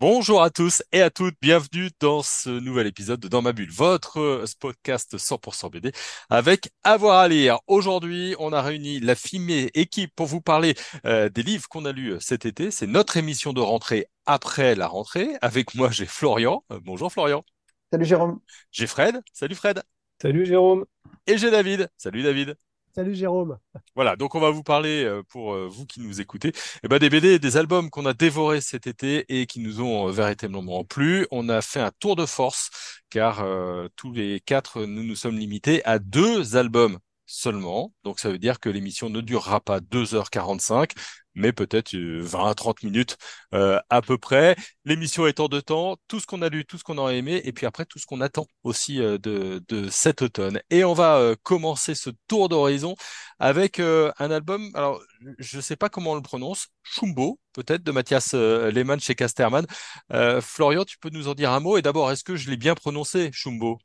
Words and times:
Bonjour 0.00 0.42
à 0.42 0.48
tous 0.48 0.82
et 0.92 1.02
à 1.02 1.10
toutes, 1.10 1.34
bienvenue 1.42 1.90
dans 2.00 2.22
ce 2.22 2.48
nouvel 2.48 2.86
épisode 2.86 3.20
de 3.20 3.28
Dans 3.28 3.42
ma 3.42 3.52
bulle, 3.52 3.70
votre 3.70 4.18
euh, 4.18 4.44
podcast 4.58 5.18
100% 5.18 5.70
BD 5.70 5.92
avec 6.30 6.70
Avoir 6.84 7.18
à 7.18 7.28
lire. 7.28 7.58
Aujourd'hui, 7.66 8.34
on 8.38 8.54
a 8.54 8.62
réuni 8.62 8.98
la 9.00 9.14
filmée 9.14 9.70
équipe 9.74 10.10
pour 10.16 10.24
vous 10.24 10.40
parler 10.40 10.74
euh, 11.04 11.28
des 11.28 11.42
livres 11.42 11.68
qu'on 11.68 11.84
a 11.84 11.92
lus 11.92 12.14
euh, 12.14 12.18
cet 12.18 12.46
été. 12.46 12.70
C'est 12.70 12.86
notre 12.86 13.18
émission 13.18 13.52
de 13.52 13.60
rentrée 13.60 14.06
après 14.24 14.74
la 14.74 14.86
rentrée. 14.86 15.36
Avec 15.42 15.74
moi, 15.74 15.90
j'ai 15.90 16.06
Florian. 16.06 16.64
Euh, 16.72 16.80
bonjour 16.82 17.12
Florian. 17.12 17.44
Salut 17.92 18.06
Jérôme. 18.06 18.40
J'ai 18.70 18.86
Fred. 18.86 19.20
Salut 19.34 19.54
Fred. 19.54 19.82
Salut 20.22 20.46
Jérôme. 20.46 20.86
Et 21.26 21.36
j'ai 21.36 21.50
David. 21.50 21.90
Salut 21.98 22.22
David. 22.22 22.56
Salut 22.94 23.14
Jérôme. 23.14 23.58
Voilà, 23.94 24.16
donc 24.16 24.34
on 24.34 24.40
va 24.40 24.50
vous 24.50 24.64
parler, 24.64 25.04
euh, 25.04 25.22
pour 25.28 25.54
euh, 25.54 25.68
vous 25.68 25.86
qui 25.86 26.00
nous 26.00 26.20
écoutez, 26.20 26.52
eh 26.82 26.88
ben, 26.88 26.98
des 26.98 27.08
BD 27.08 27.38
des 27.38 27.56
albums 27.56 27.88
qu'on 27.88 28.04
a 28.04 28.14
dévorés 28.14 28.60
cet 28.60 28.86
été 28.88 29.24
et 29.28 29.46
qui 29.46 29.60
nous 29.60 29.80
ont 29.80 30.08
euh, 30.08 30.10
véritablement 30.10 30.84
plu. 30.84 31.26
On 31.30 31.48
a 31.48 31.62
fait 31.62 31.80
un 31.80 31.92
tour 32.00 32.16
de 32.16 32.26
force 32.26 32.70
car 33.08 33.40
euh, 33.42 33.88
tous 33.94 34.12
les 34.12 34.40
quatre, 34.40 34.82
nous 34.84 35.04
nous 35.04 35.14
sommes 35.14 35.38
limités 35.38 35.84
à 35.84 36.00
deux 36.00 36.56
albums 36.56 36.98
seulement. 37.26 37.92
Donc 38.02 38.18
ça 38.18 38.28
veut 38.30 38.38
dire 38.38 38.58
que 38.58 38.68
l'émission 38.68 39.08
ne 39.08 39.20
durera 39.20 39.60
pas 39.60 39.80
2h45, 39.80 40.90
mais 41.34 41.52
peut-être 41.52 41.94
20 41.96 42.48
à 42.50 42.54
30 42.54 42.82
minutes 42.82 43.16
euh, 43.54 43.80
à 43.90 44.02
peu 44.02 44.18
près. 44.18 44.56
L'émission 44.84 45.24
en 45.38 45.48
deux 45.48 45.62
temps, 45.62 45.96
tout 46.08 46.20
ce 46.20 46.26
qu'on 46.26 46.42
a 46.42 46.48
lu, 46.48 46.64
tout 46.64 46.78
ce 46.78 46.84
qu'on 46.84 47.04
a 47.04 47.10
aimé, 47.12 47.40
et 47.44 47.52
puis 47.52 47.66
après 47.66 47.84
tout 47.86 47.98
ce 47.98 48.06
qu'on 48.06 48.20
attend 48.20 48.46
aussi 48.64 49.00
euh, 49.00 49.18
de, 49.18 49.62
de 49.68 49.88
cet 49.88 50.22
automne. 50.22 50.60
Et 50.70 50.84
on 50.84 50.92
va 50.94 51.16
euh, 51.18 51.36
commencer 51.42 51.94
ce 51.94 52.10
tour 52.28 52.48
d'horizon 52.48 52.94
avec 53.38 53.78
euh, 53.80 54.12
un 54.18 54.30
album, 54.30 54.70
alors 54.74 55.00
je 55.38 55.56
ne 55.56 55.62
sais 55.62 55.76
pas 55.76 55.88
comment 55.88 56.12
on 56.12 56.14
le 56.14 56.22
prononce, 56.22 56.68
Chumbo, 56.82 57.38
peut-être, 57.52 57.82
de 57.82 57.92
Mathias 57.92 58.32
euh, 58.34 58.70
Lehmann 58.70 59.00
chez 59.00 59.14
Casterman. 59.14 59.66
Euh, 60.12 60.40
Florian, 60.40 60.84
tu 60.84 60.98
peux 60.98 61.10
nous 61.10 61.28
en 61.28 61.34
dire 61.34 61.50
un 61.52 61.60
mot? 61.60 61.76
Et 61.76 61.82
d'abord, 61.82 62.10
est-ce 62.10 62.24
que 62.24 62.36
je 62.36 62.50
l'ai 62.50 62.56
bien 62.56 62.74
prononcé, 62.74 63.30
Chumbo? 63.32 63.78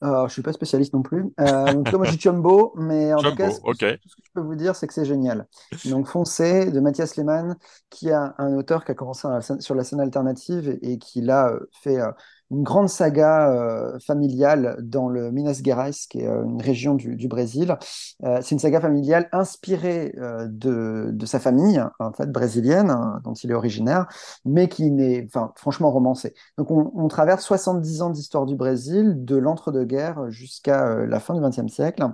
Alors, 0.00 0.28
je 0.28 0.32
suis 0.32 0.42
pas 0.42 0.52
spécialiste 0.52 0.94
non 0.94 1.02
plus. 1.02 1.24
Euh, 1.40 1.72
donc, 1.72 1.92
moi, 1.92 2.06
je 2.06 2.12
dis 2.12 2.20
Chumbo, 2.20 2.72
mais 2.76 3.12
en 3.12 3.24
tout 3.24 3.34
cas, 3.34 3.50
ce- 3.50 3.60
ok. 3.62 3.78
tout 4.00 4.08
ce 4.08 4.14
que 4.16 4.22
je 4.24 4.30
peux 4.32 4.40
vous 4.40 4.54
dire, 4.54 4.76
c'est 4.76 4.86
que 4.86 4.94
c'est 4.94 5.04
génial. 5.04 5.46
Donc, 5.84 6.06
Foncé 6.06 6.70
de 6.70 6.78
Mathias 6.78 7.16
Lehmann, 7.16 7.56
qui 7.90 8.08
est 8.08 8.12
un, 8.12 8.54
auteur 8.56 8.84
qui 8.84 8.92
a 8.92 8.94
commencé 8.94 9.26
la 9.26 9.40
sur 9.40 9.74
la 9.74 9.82
scène 9.82 10.00
alternative 10.00 10.68
et, 10.82 10.92
et 10.92 10.98
qui 10.98 11.20
là 11.20 11.48
euh, 11.50 11.68
fait 11.72 12.00
euh, 12.00 12.12
une 12.50 12.62
grande 12.62 12.88
saga 12.88 13.50
euh, 13.50 13.98
familiale 14.00 14.76
dans 14.80 15.08
le 15.08 15.30
Minas 15.30 15.60
Gerais, 15.64 15.90
qui 16.08 16.20
est 16.20 16.26
euh, 16.26 16.44
une 16.44 16.62
région 16.62 16.94
du, 16.94 17.16
du 17.16 17.28
Brésil. 17.28 17.76
Euh, 18.24 18.38
c'est 18.42 18.54
une 18.54 18.58
saga 18.58 18.80
familiale 18.80 19.28
inspirée 19.32 20.14
euh, 20.18 20.46
de, 20.48 21.10
de 21.12 21.26
sa 21.26 21.40
famille, 21.40 21.82
en 21.98 22.12
fait, 22.12 22.30
brésilienne, 22.30 22.90
hein, 22.90 23.20
dont 23.24 23.34
il 23.34 23.50
est 23.50 23.54
originaire, 23.54 24.06
mais 24.44 24.68
qui 24.68 24.90
n'est, 24.90 25.24
enfin, 25.26 25.52
franchement 25.56 25.90
romancée. 25.90 26.34
Donc, 26.56 26.70
on, 26.70 26.90
on 26.94 27.08
traverse 27.08 27.44
70 27.44 28.02
ans 28.02 28.10
d'histoire 28.10 28.46
du 28.46 28.56
Brésil, 28.56 29.24
de 29.24 29.36
l'entre-deux-guerres 29.36 30.30
jusqu'à 30.30 30.86
euh, 30.86 31.06
la 31.06 31.20
fin 31.20 31.34
du 31.34 31.40
XXe 31.40 31.72
siècle. 31.72 32.06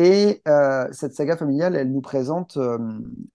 Et 0.00 0.42
euh, 0.46 0.86
cette 0.92 1.12
saga 1.14 1.36
familiale, 1.36 1.74
elle 1.74 1.90
nous 1.90 2.00
présente 2.00 2.56
euh, 2.56 2.78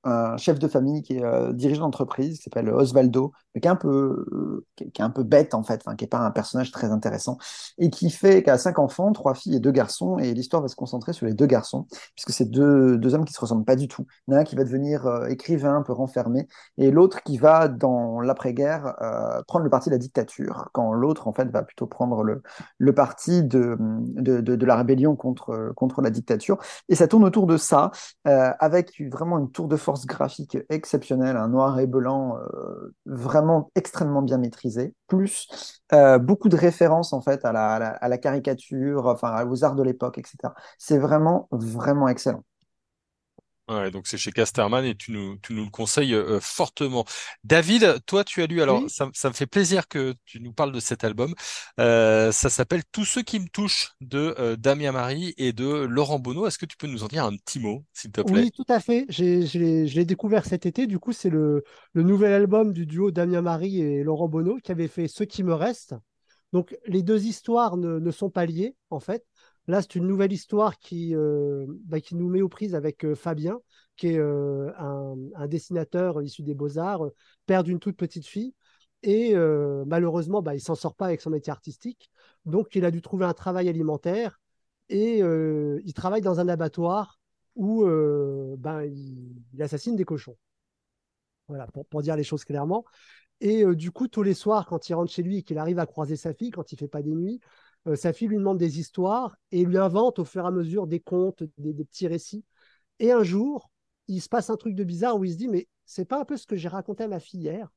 un 0.06 0.38
chef 0.38 0.60
de 0.60 0.70
famille 0.70 1.02
qui 1.02 1.18
est 1.18 1.24
euh, 1.24 1.52
dirigeant 1.52 1.82
d'entreprise, 1.82 2.38
qui 2.38 2.44
s'appelle 2.44 2.70
Osvaldo, 2.70 3.34
qui 3.54 3.68
est 3.68 3.70
un 3.70 3.76
peu, 3.76 4.26
euh, 4.32 4.66
qui 4.78 4.86
est, 4.86 5.02
un 5.02 5.10
peu 5.10 5.24
bête 5.24 5.56
en 5.56 5.64
fait, 5.64 5.84
qui 5.98 6.06
est 6.06 6.08
pas 6.08 6.20
un 6.20 6.32
personnage 6.32 6.72
très 6.72 6.88
intéressant, 6.88 7.38
et 7.78 7.90
qui 7.90 8.10
fait, 8.10 8.44
qui 8.44 8.50
a 8.50 8.58
cinq 8.58 8.80
enfants, 8.80 9.12
trois 9.12 9.34
filles 9.34 9.58
et 9.58 9.60
deux 9.60 9.72
garçons, 9.72 10.18
et 10.20 10.34
l'histoire 10.34 10.62
va 10.62 10.70
se 10.70 10.78
concentrer 10.78 11.12
sur 11.12 11.26
les 11.26 11.34
deux 11.34 11.48
garçons, 11.48 11.86
puisque 12.16 12.32
c'est 12.32 12.50
deux, 12.50 12.98
deux 12.98 13.14
hommes 13.14 13.26
qui 13.26 13.34
se 13.34 13.42
ressemblent 13.42 13.66
pas 13.66 13.76
du 13.76 13.90
tout. 13.90 14.06
Il 14.30 14.32
y 14.32 14.36
en 14.36 14.38
a 14.38 14.42
un 14.44 14.46
qui 14.46 14.56
va 14.56 14.64
devenir 14.64 15.26
écrivain, 15.28 15.76
un 15.76 15.82
peu 15.82 15.92
renfermé, 15.92 16.48
et 16.78 16.92
l'autre 16.92 17.24
qui 17.24 17.38
va, 17.38 17.68
dans 17.68 18.22
l'après-guerre, 18.22 18.96
prendre 19.50 19.66
le 19.66 19.70
parti 19.70 19.90
de 19.90 19.96
la 19.96 20.00
dictature, 20.00 20.70
quand 20.72 20.94
l'autre, 20.94 21.28
en 21.28 21.34
fait, 21.34 21.50
va 21.50 21.64
plutôt 21.64 21.88
prendre 21.88 22.24
le, 22.24 22.42
le 22.78 22.96
parti 22.96 23.44
de, 23.44 23.76
de, 23.80 24.40
de, 24.40 24.56
de 24.56 24.66
la 24.66 24.78
rébellion 24.78 25.18
contre, 25.18 25.74
contre 25.76 26.02
la 26.02 26.10
dictature. 26.10 26.53
Et 26.90 26.96
ça 26.96 27.08
tourne 27.08 27.24
autour 27.24 27.48
de 27.48 27.58
ça, 27.58 27.92
euh, 28.28 28.52
avec 28.60 29.02
vraiment 29.12 29.40
une 29.40 29.52
tour 29.52 29.68
de 29.68 29.78
force 29.78 30.06
graphique 30.06 30.58
exceptionnelle, 30.70 31.38
un 31.38 31.48
noir 31.48 31.80
et 31.80 31.88
blanc 31.88 32.38
euh, 32.38 32.96
vraiment 33.06 33.72
extrêmement 33.76 34.22
bien 34.22 34.38
maîtrisé, 34.38 34.94
plus 35.08 35.48
euh, 35.94 36.18
beaucoup 36.20 36.50
de 36.50 36.56
références 36.58 37.14
en 37.14 37.22
fait 37.22 37.44
à 37.46 37.52
la, 37.52 37.74
à 37.74 37.80
la, 37.80 37.88
à 37.90 38.08
la 38.08 38.18
caricature, 38.18 39.08
enfin 39.08 39.46
aux 39.48 39.64
arts 39.64 39.76
de 39.76 39.84
l'époque, 39.84 40.18
etc. 40.18 40.54
C'est 40.78 40.98
vraiment, 40.98 41.48
vraiment 41.52 42.08
excellent. 42.08 42.44
Ouais, 43.70 43.92
donc 43.92 44.08
c'est 44.08 44.18
chez 44.18 44.34
Casterman 44.34 44.84
et 44.84 44.94
tu 44.94 45.14
nous, 45.14 45.38
tu 45.38 45.54
nous 45.54 45.64
le 45.64 45.70
conseilles 45.70 46.14
euh, 46.14 46.42
fortement. 46.42 47.06
David, 47.46 48.04
toi 48.06 48.26
tu 48.26 48.42
as 48.44 48.46
lu, 48.46 48.62
alors 48.62 48.84
Oui, 48.84 48.90
ça, 48.90 49.10
ça 49.14 49.30
me 49.30 49.34
fait 49.34 49.48
plaisir 49.48 49.88
que 49.88 50.14
tu 50.26 50.42
nous 50.42 50.52
parles 50.52 50.74
de 50.74 50.82
cet 50.82 51.06
album. 51.06 51.34
Euh, 51.80 52.34
ça 52.34 52.50
s'appelle 52.50 52.84
Tous 52.92 53.06
ceux 53.06 53.22
qui 53.22 53.40
me 53.40 53.48
touchent 53.48 53.94
de 54.02 54.36
euh, 54.38 54.58
Damien 54.58 54.92
Marie 54.92 55.34
et 55.38 55.54
de 55.54 55.66
Laurent 55.66 56.20
Bonneau. 56.20 56.46
Est-ce 56.46 56.58
que 56.58 56.66
tu 56.66 56.76
peux 56.76 56.88
nous 56.88 57.04
en 57.04 57.08
dire 57.08 57.24
un 57.24 57.38
petit 57.38 57.60
mot, 57.60 57.86
s'il 57.94 58.12
te 58.12 58.20
plaît? 58.22 58.46
oui, 58.46 58.52
tout 58.52 58.64
à 58.70 58.80
fait. 58.80 59.06
J'ai, 59.10 59.46
je 59.46 59.60
l'ai 59.60 59.88
je 59.88 59.96
l'ai 59.96 60.06
découvert 60.06 60.46
cet 60.46 60.66
été. 60.66 60.88
Du 60.88 60.98
coup, 61.00 61.12
c'est 61.12 61.30
le, 61.30 61.64
le 61.94 62.04
nouvel 62.04 62.32
album 62.34 62.72
du 62.74 62.86
duo 62.86 63.12
Damien 63.12 63.42
Marie 63.42 63.82
et 63.82 64.04
Laurent 64.04 64.30
Bonneau 64.30 64.58
qui 64.64 64.72
avait 64.72 64.88
fait 64.88 65.08
Ce 65.08 65.24
qui 65.24 65.44
me 65.44 65.54
reste. 65.54 65.94
Donc, 66.54 66.78
les 66.86 67.04
deux 67.04 67.26
histoires 67.26 67.78
ne, 67.78 68.00
ne 68.00 68.12
sont 68.12 68.30
pas 68.30 68.46
liées, 68.46 68.76
en 68.92 69.00
fait. 69.00 69.26
Là, 69.68 69.82
c'est 69.82 69.96
une 69.96 70.08
nouvelle 70.08 70.34
histoire 70.34 70.78
qui, 70.78 71.16
euh, 71.16 71.66
bah, 71.86 71.98
nous 72.12 72.28
met 72.28 72.42
aux 72.42 72.50
prises 72.50 72.76
avec 72.76 73.06
euh, 73.06 73.16
Fabien, 73.16 73.60
qui 73.96 74.08
est 74.10 74.18
euh, 74.18 74.72
un, 74.78 75.48
dessinateur 75.48 76.22
issu 76.22 76.44
des 76.44 76.54
Beaux-Arts, 76.54 77.10
père 77.46 77.64
d'une 77.64 77.80
toute 77.80 77.96
petite 77.96 78.28
fille. 78.28 78.54
Et 79.04 79.36
malheureusement, 79.86 80.42
bah, 80.42 80.56
il 80.56 80.62
s'en 80.62 80.76
sort 80.76 80.96
pas 80.96 81.08
avec 81.08 81.20
son 81.20 81.30
métier 81.30 81.52
artistique. 81.52 82.10
Donc, 82.46 82.74
il 82.74 82.86
a 82.86 82.92
dû 82.92 83.02
trouver 83.02 83.26
un 83.26 83.34
travail 83.34 83.68
alimentaire 83.68 84.40
et 84.88 85.18
il 85.20 85.94
travaille 85.94 86.22
dans 86.22 86.40
un 86.40 86.48
abattoir 86.48 87.20
où 87.56 87.84
ben, 87.84 88.84
il, 88.84 89.62
assassine 89.62 89.98
des 89.98 90.06
cochons. 90.06 90.38
Voilà, 91.50 91.68
pour, 91.68 92.02
dire 92.02 92.16
les 92.16 92.24
choses 92.24 92.46
clairement. 92.46 92.86
Et 93.42 93.66
du 93.76 93.92
coup, 93.92 94.08
tous 94.08 94.24
les 94.24 94.34
soirs, 94.34 94.66
quand 94.66 94.88
il 94.88 94.94
rentre 94.94 95.12
chez 95.12 95.22
lui 95.22 95.40
et 95.40 95.44
qu'il 95.44 95.58
arrive 95.58 95.80
à 95.80 95.86
croiser 95.86 96.16
sa 96.16 96.34
fille, 96.34 96.52
quand 96.52 96.72
il 96.72 96.80
fait 96.80 96.88
pas 96.88 97.02
des 97.02 97.14
nuits, 97.14 97.42
euh, 97.88 97.96
sa 97.96 98.14
fille 98.14 98.28
lui 98.28 98.38
demande 98.38 98.58
des 98.58 98.80
histoires 98.80 99.38
et 99.52 99.66
lui 99.66 99.78
invente 99.78 100.20
au 100.20 100.26
fur 100.26 100.44
et 100.44 100.48
à 100.48 100.52
mesure 100.52 100.88
des 100.88 101.00
contes, 101.00 101.44
des, 101.58 101.84
petits 101.84 102.08
récits. 102.08 102.46
Et 103.00 103.12
un 103.12 103.24
jour, 103.24 103.70
il 104.08 104.22
se 104.22 104.30
passe 104.30 104.50
un 104.50 104.56
truc 104.58 104.76
de 104.76 104.84
bizarre 104.84 105.18
où 105.18 105.26
il 105.26 105.34
se 105.34 105.38
dit, 105.38 105.48
mais 105.48 105.68
c'est 105.86 106.06
pas 106.06 106.20
un 106.20 106.26
peu 106.26 106.38
ce 106.38 106.48
que 106.48 106.56
j'ai 106.56 106.70
raconté 106.70 107.04
à 107.04 107.08
ma 107.08 107.20
fille 107.20 107.42
hier? 107.42 107.70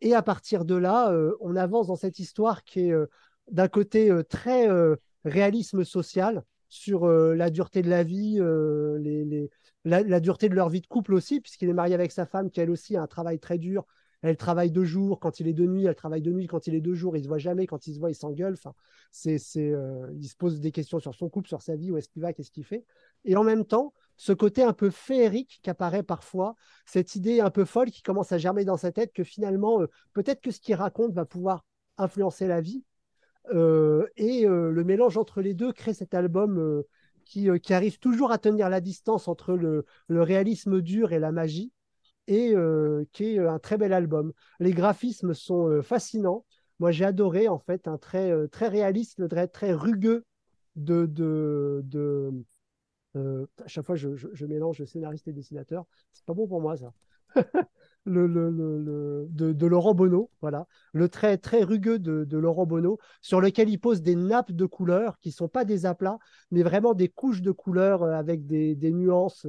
Et 0.00 0.14
à 0.14 0.22
partir 0.22 0.64
de 0.64 0.76
là, 0.76 1.10
euh, 1.10 1.36
on 1.40 1.56
avance 1.56 1.88
dans 1.88 1.96
cette 1.96 2.20
histoire 2.20 2.62
qui 2.62 2.80
est 2.80 2.92
euh, 2.92 3.06
d'un 3.50 3.68
côté 3.68 4.12
très 4.28 4.68
réalisme 5.24 5.82
social 5.82 6.44
sur 6.68 7.08
la 7.08 7.48
dureté 7.48 7.80
de 7.80 7.88
la 7.88 8.02
vie, 8.02 8.38
la, 9.86 10.02
la 10.02 10.20
dureté 10.20 10.50
de 10.50 10.54
leur 10.54 10.68
vie 10.68 10.82
de 10.82 10.86
couple 10.86 11.14
aussi, 11.14 11.40
puisqu'il 11.40 11.70
est 11.70 11.72
marié 11.72 11.94
avec 11.94 12.12
sa 12.12 12.26
femme 12.26 12.50
qui 12.50 12.60
elle 12.60 12.70
aussi 12.70 12.94
a 12.94 13.02
un 13.02 13.06
travail 13.06 13.38
très 13.38 13.56
dur. 13.56 13.86
Elle 14.22 14.36
travaille 14.36 14.72
deux 14.72 14.84
jours, 14.84 15.20
quand 15.20 15.38
il 15.38 15.46
est 15.46 15.52
de 15.52 15.64
nuit, 15.64 15.84
elle 15.84 15.94
travaille 15.94 16.22
de 16.22 16.32
nuit, 16.32 16.48
quand 16.48 16.66
il 16.66 16.74
est 16.74 16.80
deux 16.80 16.94
jours, 16.94 17.16
il 17.16 17.22
se 17.22 17.28
voit 17.28 17.38
jamais, 17.38 17.66
quand 17.66 17.86
il 17.86 17.94
se 17.94 18.00
voit, 18.00 18.10
il 18.10 18.16
s'engueule. 18.16 18.54
Enfin, 18.54 18.74
c'est, 19.12 19.38
c'est, 19.38 19.70
euh, 19.70 20.08
il 20.16 20.26
se 20.28 20.34
pose 20.34 20.60
des 20.60 20.72
questions 20.72 20.98
sur 20.98 21.14
son 21.14 21.28
couple, 21.28 21.48
sur 21.48 21.62
sa 21.62 21.76
vie, 21.76 21.92
où 21.92 21.96
est-ce 21.96 22.08
qu'il 22.08 22.22
va, 22.22 22.32
qu'est-ce 22.32 22.50
qu'il 22.50 22.64
fait. 22.64 22.84
Et 23.24 23.36
en 23.36 23.44
même 23.44 23.64
temps, 23.64 23.94
ce 24.16 24.32
côté 24.32 24.64
un 24.64 24.72
peu 24.72 24.90
féerique 24.90 25.60
qu'apparaît 25.62 26.02
parfois, 26.02 26.56
cette 26.84 27.14
idée 27.14 27.40
un 27.40 27.50
peu 27.50 27.64
folle 27.64 27.90
qui 27.92 28.02
commence 28.02 28.32
à 28.32 28.38
germer 28.38 28.64
dans 28.64 28.76
sa 28.76 28.90
tête 28.90 29.12
que 29.12 29.22
finalement, 29.22 29.82
euh, 29.82 29.86
peut-être 30.14 30.40
que 30.40 30.50
ce 30.50 30.58
qu'il 30.58 30.74
raconte 30.74 31.12
va 31.12 31.24
pouvoir 31.24 31.64
influencer 31.96 32.48
la 32.48 32.60
vie. 32.60 32.84
Euh, 33.54 34.06
et 34.16 34.44
le 34.46 34.84
mélange 34.84 35.16
entre 35.16 35.40
les 35.40 35.54
deux 35.54 35.72
crée 35.72 35.94
cet 35.94 36.12
album 36.12 36.82
qui, 37.24 37.48
qui 37.60 37.72
arrive 37.72 37.98
toujours 37.98 38.30
à 38.30 38.36
tenir 38.36 38.68
la 38.68 38.82
distance 38.82 39.26
entre 39.26 39.54
le 39.54 39.84
réalisme 40.22 40.82
dur 40.82 41.12
et 41.12 41.18
la 41.18 41.32
magie, 41.32 41.72
et 42.28 42.54
euh, 42.54 43.04
qui 43.12 43.24
est 43.34 43.38
un 43.38 43.58
très 43.58 43.76
bel 43.78 43.92
album. 43.92 44.32
Les 44.60 44.72
graphismes 44.72 45.34
sont 45.34 45.68
euh, 45.68 45.82
fascinants. 45.82 46.44
Moi, 46.78 46.92
j'ai 46.92 47.04
adoré, 47.04 47.48
en 47.48 47.58
fait, 47.58 47.88
un 47.88 47.98
très, 47.98 48.30
euh, 48.30 48.46
très 48.46 48.68
réaliste, 48.68 49.18
le 49.18 49.28
très, 49.28 49.48
très 49.48 49.72
rugueux 49.72 50.24
de, 50.76 51.06
de, 51.06 51.80
de, 51.84 52.32
euh, 53.16 53.46
à 53.64 53.68
chaque 53.68 53.84
fois, 53.86 53.96
je, 53.96 54.14
je, 54.16 54.28
je 54.32 54.46
mélange 54.46 54.84
scénariste 54.84 55.28
et 55.28 55.32
dessinateur. 55.32 55.84
C'est 56.12 56.24
pas 56.24 56.34
bon 56.34 56.46
pour 56.46 56.60
moi, 56.60 56.76
ça. 56.76 56.92
le, 58.04 58.26
le, 58.26 58.50
le, 58.50 59.26
de, 59.30 59.66
Laurent 59.66 59.94
Bonneau, 59.94 60.30
voilà. 60.40 60.66
Le 60.92 61.08
trait 61.08 61.38
très 61.38 61.62
rugueux 61.62 61.98
de, 61.98 62.36
Laurent 62.36 62.66
Bonneau, 62.66 62.98
sur 63.20 63.40
lequel 63.40 63.68
il 63.68 63.78
pose 63.78 64.02
des 64.02 64.14
nappes 64.14 64.52
de 64.52 64.66
couleurs 64.66 65.18
qui 65.20 65.32
sont 65.32 65.48
pas 65.48 65.64
des 65.64 65.86
aplats, 65.86 66.18
mais 66.50 66.62
vraiment 66.62 66.94
des 66.94 67.08
couches 67.08 67.42
de 67.42 67.50
couleurs 67.50 68.02
euh, 68.02 68.12
avec 68.12 68.46
des, 68.46 68.74
des 68.74 68.92
nuances. 68.92 69.46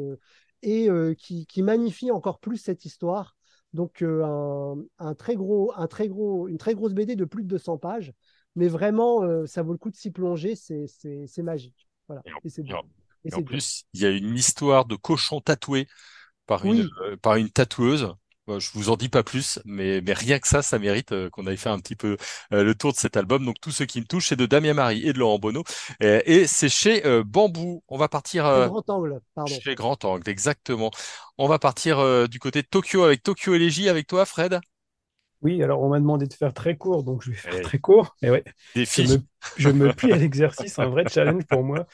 Euh, 0.65 1.11
et 1.11 1.15
qui, 1.15 1.45
qui, 1.45 1.63
magnifie 1.63 2.11
encore 2.11 2.39
plus 2.39 2.57
cette 2.57 2.85
histoire. 2.85 3.35
Donc 3.73 4.01
un, 4.01 4.75
un, 4.97 5.15
très 5.15 5.35
gros, 5.35 5.71
un 5.75 5.87
très 5.87 6.07
gros, 6.07 6.47
une 6.47 6.57
très 6.57 6.73
grosse 6.73 6.93
BD 6.93 7.15
de 7.15 7.25
plus 7.25 7.43
de 7.43 7.47
200 7.47 7.77
pages, 7.77 8.13
mais 8.55 8.67
vraiment, 8.67 9.45
ça 9.45 9.61
vaut 9.61 9.73
le 9.73 9.77
coup 9.77 9.91
de 9.91 9.95
s'y 9.95 10.09
plonger, 10.09 10.55
c'est 10.55 11.43
magique. 11.43 11.87
Voilà. 12.07 12.23
Et, 12.43 12.49
c'est 12.49 12.63
en 13.33 13.43
plus, 13.43 13.83
il 13.93 14.01
y 14.01 14.05
a 14.05 14.09
une 14.09 14.33
histoire 14.33 14.85
de 14.85 14.95
cochon 14.95 15.39
tatoué 15.39 15.87
par 16.47 16.65
une, 16.65 16.89
par 17.21 17.35
une 17.35 17.51
tatoueuse 17.51 18.15
je 18.57 18.71
vous 18.73 18.89
en 18.89 18.95
dis 18.95 19.09
pas 19.09 19.23
plus, 19.23 19.59
mais, 19.65 20.01
mais 20.01 20.13
rien 20.13 20.39
que 20.39 20.47
ça, 20.47 20.61
ça 20.61 20.79
mérite 20.79 21.11
euh, 21.11 21.29
qu'on 21.29 21.45
aille 21.45 21.57
faire 21.57 21.73
un 21.73 21.79
petit 21.79 21.95
peu 21.95 22.17
euh, 22.53 22.63
le 22.63 22.73
tour 22.73 22.93
de 22.93 22.97
cet 22.97 23.17
album. 23.17 23.45
Donc 23.45 23.57
tout 23.61 23.71
ce 23.71 23.83
qui 23.83 23.99
me 23.99 24.05
touche, 24.05 24.29
c'est 24.29 24.35
de 24.35 24.45
Damien 24.45 24.73
Marie 24.73 25.07
et 25.07 25.13
de 25.13 25.19
Laurent 25.19 25.37
Bonneau. 25.39 25.63
et 25.99 26.47
c'est 26.47 26.69
chez 26.69 27.05
euh, 27.05 27.23
Bambou. 27.23 27.83
On 27.87 27.97
va 27.97 28.07
partir... 28.07 28.45
Grand 28.45 28.89
Angle, 28.89 29.21
pardon. 29.35 29.53
Chez 29.61 29.75
Grand 29.75 30.03
Angle, 30.05 30.29
exactement. 30.29 30.91
On 31.37 31.47
va 31.47 31.59
partir 31.59 32.27
du 32.27 32.39
côté 32.39 32.61
de 32.61 32.67
Tokyo 32.67 33.03
avec 33.03 33.21
Tokyo 33.23 33.53
Elegy 33.53 33.89
avec 33.89 34.07
toi, 34.07 34.25
Fred. 34.25 34.59
Oui, 35.41 35.63
alors 35.63 35.81
on 35.81 35.89
m'a 35.89 35.99
demandé 35.99 36.25
de 36.25 36.33
faire 36.33 36.53
très 36.53 36.75
court, 36.75 37.03
donc 37.03 37.23
je 37.23 37.31
vais 37.31 37.37
faire 37.37 37.61
très 37.61 37.79
court. 37.79 38.15
Et 38.21 38.29
ouais, 38.29 38.43
Défi. 38.75 39.05
Je 39.05 39.13
me, 39.13 39.19
je 39.55 39.69
me 39.69 39.93
plie 39.93 40.11
à 40.11 40.17
l'exercice, 40.17 40.77
un 40.79 40.89
vrai 40.89 41.05
challenge 41.07 41.45
pour 41.45 41.63
moi. 41.63 41.87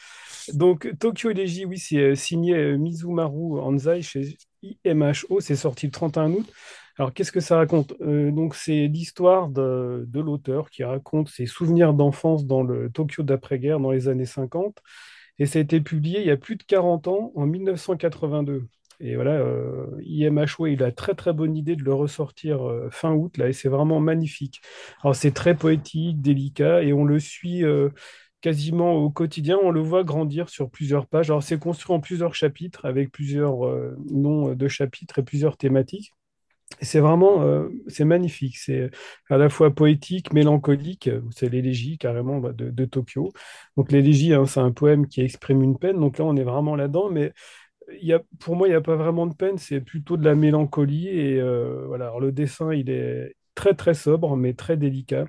Donc 0.54 0.92
Tokyo 1.00 1.30
Elegy, 1.32 1.66
oui, 1.66 1.78
c'est 1.80 2.16
signé 2.16 2.78
Mizumaru 2.78 3.60
Anzai 3.60 4.02
chez 4.02 4.38
IMHO, 4.86 5.40
c'est 5.40 5.56
sorti 5.56 5.88
le 5.88 5.92
31 5.92 6.32
août. 6.32 6.52
Alors, 6.98 7.14
qu'est-ce 7.14 7.32
que 7.32 7.42
ça 7.42 7.58
raconte? 7.58 7.94
Euh, 8.02 8.32
Donc, 8.32 8.56
c'est 8.56 8.88
l'histoire 8.88 9.50
de, 9.50 10.08
l'auteur 10.14 10.70
qui 10.70 10.84
raconte 10.84 11.30
ses 11.30 11.46
souvenirs 11.46 11.94
d'enfance 11.94 12.46
dans 12.46 12.64
le 12.64 12.90
Tokyo 12.90 13.24
d'après-guerre 13.24 13.80
dans 13.80 13.92
les 13.92 14.08
années 14.08 14.26
50. 14.26 14.82
Et 15.40 15.46
ça 15.46 15.60
a 15.60 15.62
été 15.62 15.82
publié 15.82 16.22
il 16.22 16.28
y 16.28 16.32
a 16.32 16.38
plus 16.38 16.56
de 16.56 16.64
40 16.64 17.08
ans, 17.08 17.32
en 17.36 17.46
1982. 17.46 18.68
Et 19.02 19.16
voilà, 19.16 19.32
euh, 19.32 19.88
IMHO, 20.06 20.68
il 20.68 20.82
a 20.84 20.92
très 20.94 21.16
très 21.16 21.34
bonne 21.34 21.58
idée 21.58 21.76
de 21.76 21.84
le 21.84 21.94
ressortir 21.94 22.66
euh, 22.66 22.88
fin 22.92 23.12
août, 23.14 23.38
là, 23.38 23.50
et 23.50 23.54
c'est 23.54 23.68
vraiment 23.68 24.00
magnifique. 24.00 24.62
Alors, 25.04 25.16
c'est 25.18 25.32
très 25.32 25.54
poétique, 25.56 26.22
délicat, 26.22 26.82
et 26.82 26.94
on 26.94 27.04
le 27.04 27.20
suit 27.20 27.64
quasiment 28.46 28.94
au 28.94 29.10
quotidien, 29.10 29.58
on 29.64 29.72
le 29.72 29.80
voit 29.82 30.04
grandir 30.04 30.50
sur 30.50 30.70
plusieurs 30.70 31.08
pages. 31.08 31.32
Alors, 31.32 31.42
c'est 31.42 31.58
construit 31.58 31.96
en 31.96 32.00
plusieurs 32.00 32.36
chapitres 32.36 32.86
avec 32.86 33.12
plusieurs 33.12 33.66
euh, 33.66 33.98
noms 34.12 34.54
de 34.54 34.68
chapitres 34.68 35.18
et 35.18 35.24
plusieurs 35.24 35.58
thématiques. 35.58 36.14
C'est 36.80 37.00
vraiment, 37.00 37.42
euh, 37.42 37.70
c'est 37.88 38.06
magnifique. 38.06 38.58
C'est 38.58 38.92
à 39.32 39.38
la 39.38 39.50
fois 39.50 39.74
poétique, 39.74 40.32
mélancolique. 40.32 41.10
C'est 41.32 41.50
l'élégie 41.50 41.98
carrément 41.98 42.38
bah, 42.38 42.52
de, 42.54 42.86
Tokyo. 42.86 43.34
Donc 43.78 43.92
l'élégie, 43.92 44.36
hein, 44.36 44.46
c'est 44.46 44.60
un 44.60 44.72
poème 44.72 45.08
qui 45.08 45.22
exprime 45.22 45.64
une 45.64 45.80
peine. 45.80 46.00
Donc 46.00 46.20
là, 46.20 46.26
on 46.26 46.36
est 46.36 46.44
vraiment 46.44 46.76
là-dedans. 46.76 47.10
Mais 47.10 47.34
y 48.00 48.14
a, 48.14 48.22
pour 48.40 48.56
moi, 48.56 48.68
il 48.68 48.72
n'y 48.72 48.78
a 48.78 48.82
pas 48.82 48.96
vraiment 48.96 49.26
de 49.26 49.34
peine. 49.34 49.58
C'est 49.58 49.82
plutôt 49.82 50.18
de 50.18 50.24
la 50.26 50.36
mélancolie. 50.36 51.08
Et 51.08 51.40
euh, 51.42 51.86
voilà. 51.88 52.14
Le 52.22 52.32
dessin, 52.32 52.72
il 52.74 52.92
est 52.92 53.36
très 53.56 53.74
très 53.74 53.96
sobre, 53.96 54.38
mais 54.38 54.54
très 54.54 54.78
délicat. 54.78 55.26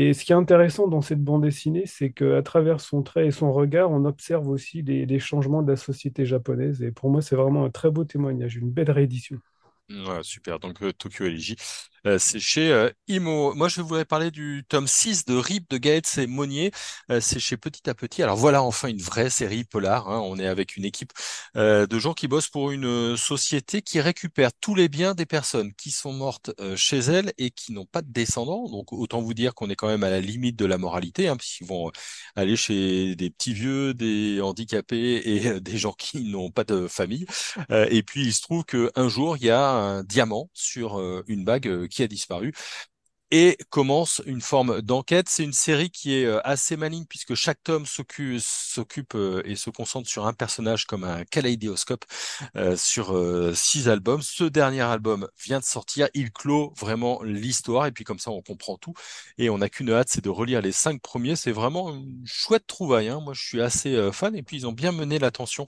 Et 0.00 0.14
ce 0.14 0.24
qui 0.24 0.30
est 0.30 0.36
intéressant 0.36 0.86
dans 0.86 1.00
cette 1.00 1.24
bande 1.24 1.42
dessinée, 1.42 1.82
c'est 1.84 2.12
qu'à 2.12 2.40
travers 2.42 2.80
son 2.80 3.02
trait 3.02 3.26
et 3.26 3.30
son 3.32 3.52
regard, 3.52 3.90
on 3.90 4.04
observe 4.04 4.46
aussi 4.48 4.80
les, 4.82 5.18
changements 5.18 5.60
de 5.60 5.72
la 5.72 5.76
société 5.76 6.24
japonaise. 6.24 6.80
Et 6.84 6.92
pour 6.92 7.10
moi, 7.10 7.20
c'est 7.20 7.34
vraiment 7.34 7.64
un 7.64 7.70
très 7.70 7.90
beau 7.90 8.04
témoignage, 8.04 8.54
une 8.54 8.70
belle 8.70 8.92
réédition. 8.92 9.38
Super. 10.22 10.60
Donc 10.60 10.80
euh, 10.82 10.92
Tokyo 10.92 11.24
Elegy, 11.24 11.56
euh, 12.06 12.18
c'est 12.18 12.40
chez 12.40 12.72
euh, 12.72 12.90
Imo. 13.08 13.54
Moi, 13.54 13.68
je 13.68 13.80
voudrais 13.80 14.04
parler 14.04 14.30
du 14.30 14.64
tome 14.68 14.86
6 14.86 15.24
de 15.24 15.36
RIP 15.36 15.70
de 15.70 15.78
Gaëtz 15.78 16.18
et 16.18 16.26
Monnier. 16.26 16.72
c'est 17.20 17.40
chez 17.40 17.56
Petit 17.56 17.88
à 17.88 17.94
Petit. 17.94 18.22
Alors 18.22 18.36
voilà, 18.36 18.62
enfin 18.62 18.88
une 18.88 19.00
vraie 19.00 19.30
série 19.30 19.64
polar. 19.64 20.08
Hein. 20.08 20.20
On 20.20 20.38
est 20.38 20.46
avec 20.46 20.76
une 20.76 20.84
équipe 20.84 21.12
de 21.54 21.98
gens 21.98 22.14
qui 22.14 22.28
bossent 22.28 22.48
pour 22.48 22.70
une 22.70 23.16
société 23.16 23.82
qui 23.82 24.00
récupère 24.00 24.50
tous 24.60 24.74
les 24.74 24.88
biens 24.88 25.14
des 25.14 25.26
personnes 25.26 25.72
qui 25.74 25.90
sont 25.90 26.12
mortes 26.12 26.50
chez 26.76 26.98
elles 26.98 27.32
et 27.38 27.50
qui 27.50 27.72
n'ont 27.72 27.86
pas 27.86 28.02
de 28.02 28.10
descendants. 28.10 28.68
Donc 28.68 28.92
autant 28.92 29.20
vous 29.20 29.34
dire 29.34 29.54
qu'on 29.54 29.70
est 29.70 29.76
quand 29.76 29.88
même 29.88 30.04
à 30.04 30.10
la 30.10 30.20
limite 30.20 30.56
de 30.56 30.66
la 30.66 30.78
moralité, 30.78 31.28
hein, 31.28 31.36
puisqu'ils 31.36 31.66
vont 31.66 31.90
aller 32.36 32.56
chez 32.56 33.16
des 33.16 33.30
petits 33.30 33.54
vieux, 33.54 33.94
des 33.94 34.40
handicapés 34.40 35.22
et 35.24 35.60
des 35.60 35.78
gens 35.78 35.92
qui 35.92 36.24
n'ont 36.24 36.50
pas 36.50 36.64
de 36.64 36.86
famille. 36.88 37.26
et 37.70 38.02
puis 38.02 38.22
il 38.26 38.32
se 38.32 38.42
trouve 38.42 38.64
qu'un 38.64 39.08
jour, 39.08 39.36
il 39.36 39.44
y 39.44 39.50
a 39.50 39.70
un 39.70 40.04
diamant 40.04 40.50
sur 40.54 40.98
euh, 40.98 41.24
une 41.28 41.44
bague 41.44 41.68
euh, 41.68 41.87
qui 41.88 42.02
a 42.02 42.08
disparu 42.08 42.52
et 43.30 43.58
commence 43.70 44.22
une 44.26 44.40
forme 44.40 44.80
d'enquête. 44.80 45.28
C'est 45.28 45.44
une 45.44 45.52
série 45.52 45.90
qui 45.90 46.14
est 46.14 46.24
euh, 46.24 46.40
assez 46.44 46.76
maligne 46.76 47.04
puisque 47.06 47.34
chaque 47.34 47.62
tome 47.62 47.84
s'occupe 47.86 49.14
euh, 49.14 49.42
et 49.44 49.54
se 49.54 49.70
concentre 49.70 50.08
sur 50.08 50.26
un 50.26 50.32
personnage 50.32 50.86
comme 50.86 51.04
un 51.04 51.24
kaléidoscope 51.24 52.04
euh, 52.56 52.76
sur 52.76 53.14
six 53.54 53.88
albums. 53.88 54.22
Ce 54.22 54.44
dernier 54.44 54.82
album 54.82 55.28
vient 55.44 55.58
de 55.60 55.64
sortir, 55.64 56.08
il 56.14 56.32
clôt 56.32 56.72
vraiment 56.78 57.22
l'histoire 57.22 57.86
et 57.86 57.92
puis 57.92 58.04
comme 58.04 58.18
ça 58.18 58.30
on 58.30 58.42
comprend 58.42 58.78
tout 58.78 58.94
et 59.36 59.50
on 59.50 59.58
n'a 59.58 59.68
qu'une 59.68 59.90
hâte, 59.90 60.08
c'est 60.10 60.24
de 60.24 60.30
relire 60.30 60.62
les 60.62 60.72
cinq 60.72 61.00
premiers. 61.02 61.36
C'est 61.36 61.52
vraiment 61.52 61.90
une 61.90 62.22
chouette 62.26 62.66
trouvaille. 62.66 63.08
Hein. 63.08 63.20
Moi 63.20 63.34
je 63.34 63.42
suis 63.44 63.60
assez 63.60 64.10
fan 64.12 64.34
et 64.36 64.42
puis 64.42 64.56
ils 64.56 64.66
ont 64.66 64.72
bien 64.72 64.92
mené 64.92 65.18
l'attention 65.18 65.66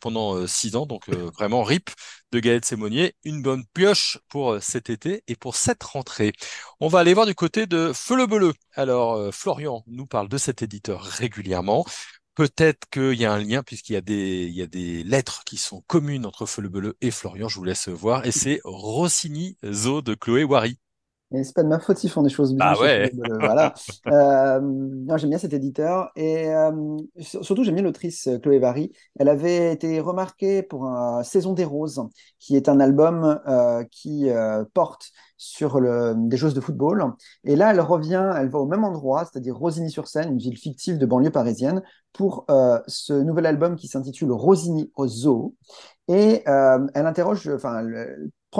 pendant 0.00 0.46
six 0.46 0.76
ans, 0.76 0.86
donc 0.86 1.08
vraiment 1.08 1.62
rip 1.62 1.90
de 2.32 2.40
Gaël 2.40 2.64
Sémonier, 2.64 3.14
une 3.24 3.42
bonne 3.42 3.64
pioche 3.72 4.18
pour 4.28 4.60
cet 4.60 4.90
été 4.90 5.22
et 5.28 5.36
pour 5.36 5.56
cette 5.56 5.82
rentrée. 5.82 6.32
On 6.80 6.88
va 6.88 7.00
aller 7.00 7.14
voir 7.14 7.26
du 7.26 7.34
côté 7.34 7.66
de 7.66 7.92
Feu 7.94 8.16
le 8.16 8.26
Beleu. 8.26 8.52
Alors, 8.74 9.14
euh, 9.14 9.30
Florian 9.30 9.84
nous 9.86 10.06
parle 10.06 10.28
de 10.28 10.38
cet 10.38 10.62
éditeur 10.62 11.02
régulièrement. 11.02 11.84
Peut-être 12.34 12.88
qu'il 12.90 13.14
y 13.14 13.24
a 13.24 13.32
un 13.32 13.38
lien 13.38 13.62
puisqu'il 13.62 13.94
y 13.94 13.96
a 13.96 14.00
des, 14.66 15.02
lettres 15.04 15.42
qui 15.44 15.56
sont 15.56 15.82
communes 15.86 16.26
entre 16.26 16.44
Feu 16.44 16.62
le 16.62 16.68
Beleu 16.68 16.96
et 17.00 17.10
Florian. 17.10 17.48
Je 17.48 17.56
vous 17.56 17.64
laisse 17.64 17.88
voir. 17.88 18.26
Et 18.26 18.32
c'est 18.32 18.60
Rossini 18.64 19.56
Zo 19.64 20.02
de 20.02 20.14
Chloé 20.14 20.44
Wary. 20.44 20.78
Et 21.34 21.42
c'est 21.42 21.54
pas 21.54 21.64
de 21.64 21.68
ma 21.68 21.80
faute 21.80 21.98
s'ils 21.98 22.10
font 22.10 22.22
des 22.22 22.28
choses 22.28 22.54
bien. 22.54 22.66
Ah 22.66 22.80
ouais. 22.80 23.10
voilà. 23.40 23.74
euh, 24.06 24.60
j'aime 25.16 25.30
bien 25.30 25.38
cet 25.38 25.52
éditeur 25.52 26.10
et 26.14 26.48
euh, 26.50 26.96
surtout 27.20 27.64
j'aime 27.64 27.74
bien 27.74 27.82
l'autrice 27.82 28.28
euh, 28.28 28.38
Chloé 28.38 28.60
Vary. 28.60 28.92
Elle 29.18 29.28
avait 29.28 29.72
été 29.72 29.98
remarquée 29.98 30.62
pour 30.62 30.86
un 30.86 31.24
Saison 31.24 31.52
des 31.52 31.64
Roses, 31.64 32.00
qui 32.38 32.54
est 32.54 32.68
un 32.68 32.78
album 32.78 33.40
euh, 33.48 33.82
qui 33.90 34.30
euh, 34.30 34.64
porte 34.72 35.10
sur 35.36 35.80
le, 35.80 36.14
des 36.16 36.36
choses 36.36 36.54
de 36.54 36.60
football. 36.60 37.12
Et 37.44 37.56
là, 37.56 37.72
elle 37.72 37.80
revient, 37.80 38.32
elle 38.36 38.48
va 38.48 38.58
au 38.60 38.66
même 38.66 38.84
endroit, 38.84 39.24
c'est-à-dire 39.24 39.56
Rosigny-sur-Seine, 39.56 40.30
une 40.32 40.38
ville 40.38 40.56
fictive 40.56 40.96
de 40.96 41.06
banlieue 41.06 41.30
parisienne, 41.30 41.82
pour 42.12 42.46
euh, 42.50 42.80
ce 42.86 43.12
nouvel 43.12 43.46
album 43.46 43.76
qui 43.76 43.88
s'intitule 43.88 44.32
Rosigny 44.32 44.90
au 44.94 45.06
zoo. 45.06 45.54
Et 46.08 46.42
euh, 46.48 46.86
elle 46.94 47.06
interroge, 47.06 47.48
enfin, 47.48 47.82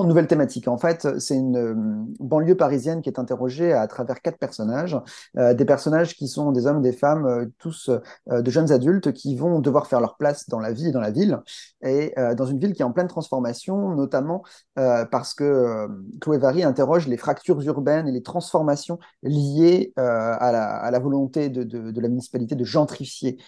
une 0.02 0.08
nouvelle 0.08 0.26
thématique. 0.26 0.68
En 0.68 0.78
fait, 0.78 1.06
c'est 1.18 1.36
une 1.36 1.56
euh, 1.56 1.74
banlieue 2.20 2.56
parisienne 2.56 3.02
qui 3.02 3.08
est 3.08 3.18
interrogée 3.18 3.72
à 3.72 3.86
travers 3.86 4.20
quatre 4.20 4.38
personnages, 4.38 4.98
euh, 5.36 5.54
des 5.54 5.64
personnages 5.64 6.14
qui 6.14 6.28
sont 6.28 6.52
des 6.52 6.66
hommes, 6.66 6.82
des 6.82 6.92
femmes, 6.92 7.26
euh, 7.26 7.46
tous 7.58 7.90
de 8.26 8.50
jeunes 8.50 8.72
adultes 8.72 9.12
qui 9.12 9.36
vont 9.36 9.60
devoir 9.60 9.86
faire 9.86 10.00
leur 10.00 10.16
place 10.16 10.48
dans 10.48 10.58
la 10.58 10.72
vie 10.72 10.92
dans 10.92 11.00
la 11.00 11.10
ville, 11.10 11.40
et 11.82 12.14
dans 12.36 12.46
une 12.46 12.58
ville 12.58 12.72
qui 12.72 12.82
est 12.82 12.84
en 12.84 12.92
pleine 12.92 13.06
transformation, 13.06 13.94
notamment 13.94 14.42
parce 14.74 15.34
que 15.34 15.88
Chloé 16.20 16.38
Vary 16.38 16.62
interroge 16.64 17.06
les 17.06 17.16
fractures 17.16 17.60
urbaines 17.62 18.08
et 18.08 18.12
les 18.12 18.22
transformations 18.22 18.98
liées 19.22 19.92
à 19.96 20.90
la, 20.90 20.98
volonté 20.98 21.48
de, 21.48 22.00
la 22.00 22.08
municipalité 22.08 22.54
de 22.54 22.64
gentrifier 22.64 23.38